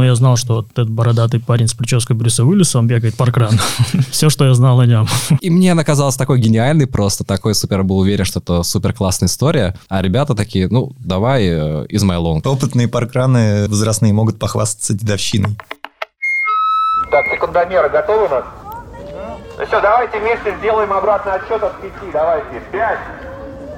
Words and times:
Но 0.00 0.06
я 0.06 0.14
знал, 0.14 0.36
что 0.38 0.54
вот 0.54 0.68
этот 0.72 0.88
бородатый 0.88 1.40
парень 1.40 1.68
с 1.68 1.74
прической 1.74 2.16
Брюса 2.16 2.42
Уиллиса, 2.42 2.78
он 2.78 2.86
бегает 2.86 3.16
паркран. 3.16 3.60
Все, 4.10 4.30
что 4.30 4.46
я 4.46 4.54
знал 4.54 4.80
о 4.80 4.86
нем. 4.86 5.06
И 5.42 5.50
мне 5.50 5.72
она 5.72 5.84
казалась 5.84 6.16
такой 6.16 6.40
гениальной 6.40 6.86
просто, 6.86 7.22
такой 7.22 7.54
супер 7.54 7.82
был 7.82 7.98
уверен, 7.98 8.24
что 8.24 8.40
это 8.40 8.62
супер 8.62 8.94
классная 8.94 9.26
история. 9.26 9.76
А 9.90 10.00
ребята 10.00 10.34
такие, 10.34 10.68
ну, 10.68 10.92
давай 11.00 11.44
э, 11.44 11.86
Измайлон. 11.90 12.40
Опытные 12.42 12.88
паркраны 12.88 13.68
возрастные 13.68 14.14
могут 14.14 14.38
похвастаться 14.38 14.94
дедовщиной. 14.94 15.58
Так, 17.10 17.26
секундомеры 17.30 17.90
готовы 17.90 18.24
у 18.24 18.28
нас? 18.30 18.44
Ну 19.58 19.66
все, 19.66 19.82
давайте 19.82 20.18
вместе 20.18 20.56
сделаем 20.60 20.94
обратный 20.94 21.34
отсчет 21.34 21.62
от 21.62 21.78
пяти. 21.82 22.10
Давайте. 22.10 22.62
Пять, 22.72 23.00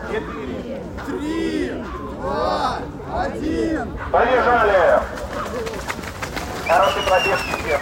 четыре, 0.06 0.82
три, 1.04 1.72
два, 2.20 2.78
один. 3.12 3.88
Побежали! 4.12 5.21
Хороший 6.66 7.02
пробег 7.02 7.38
всем. 7.38 7.80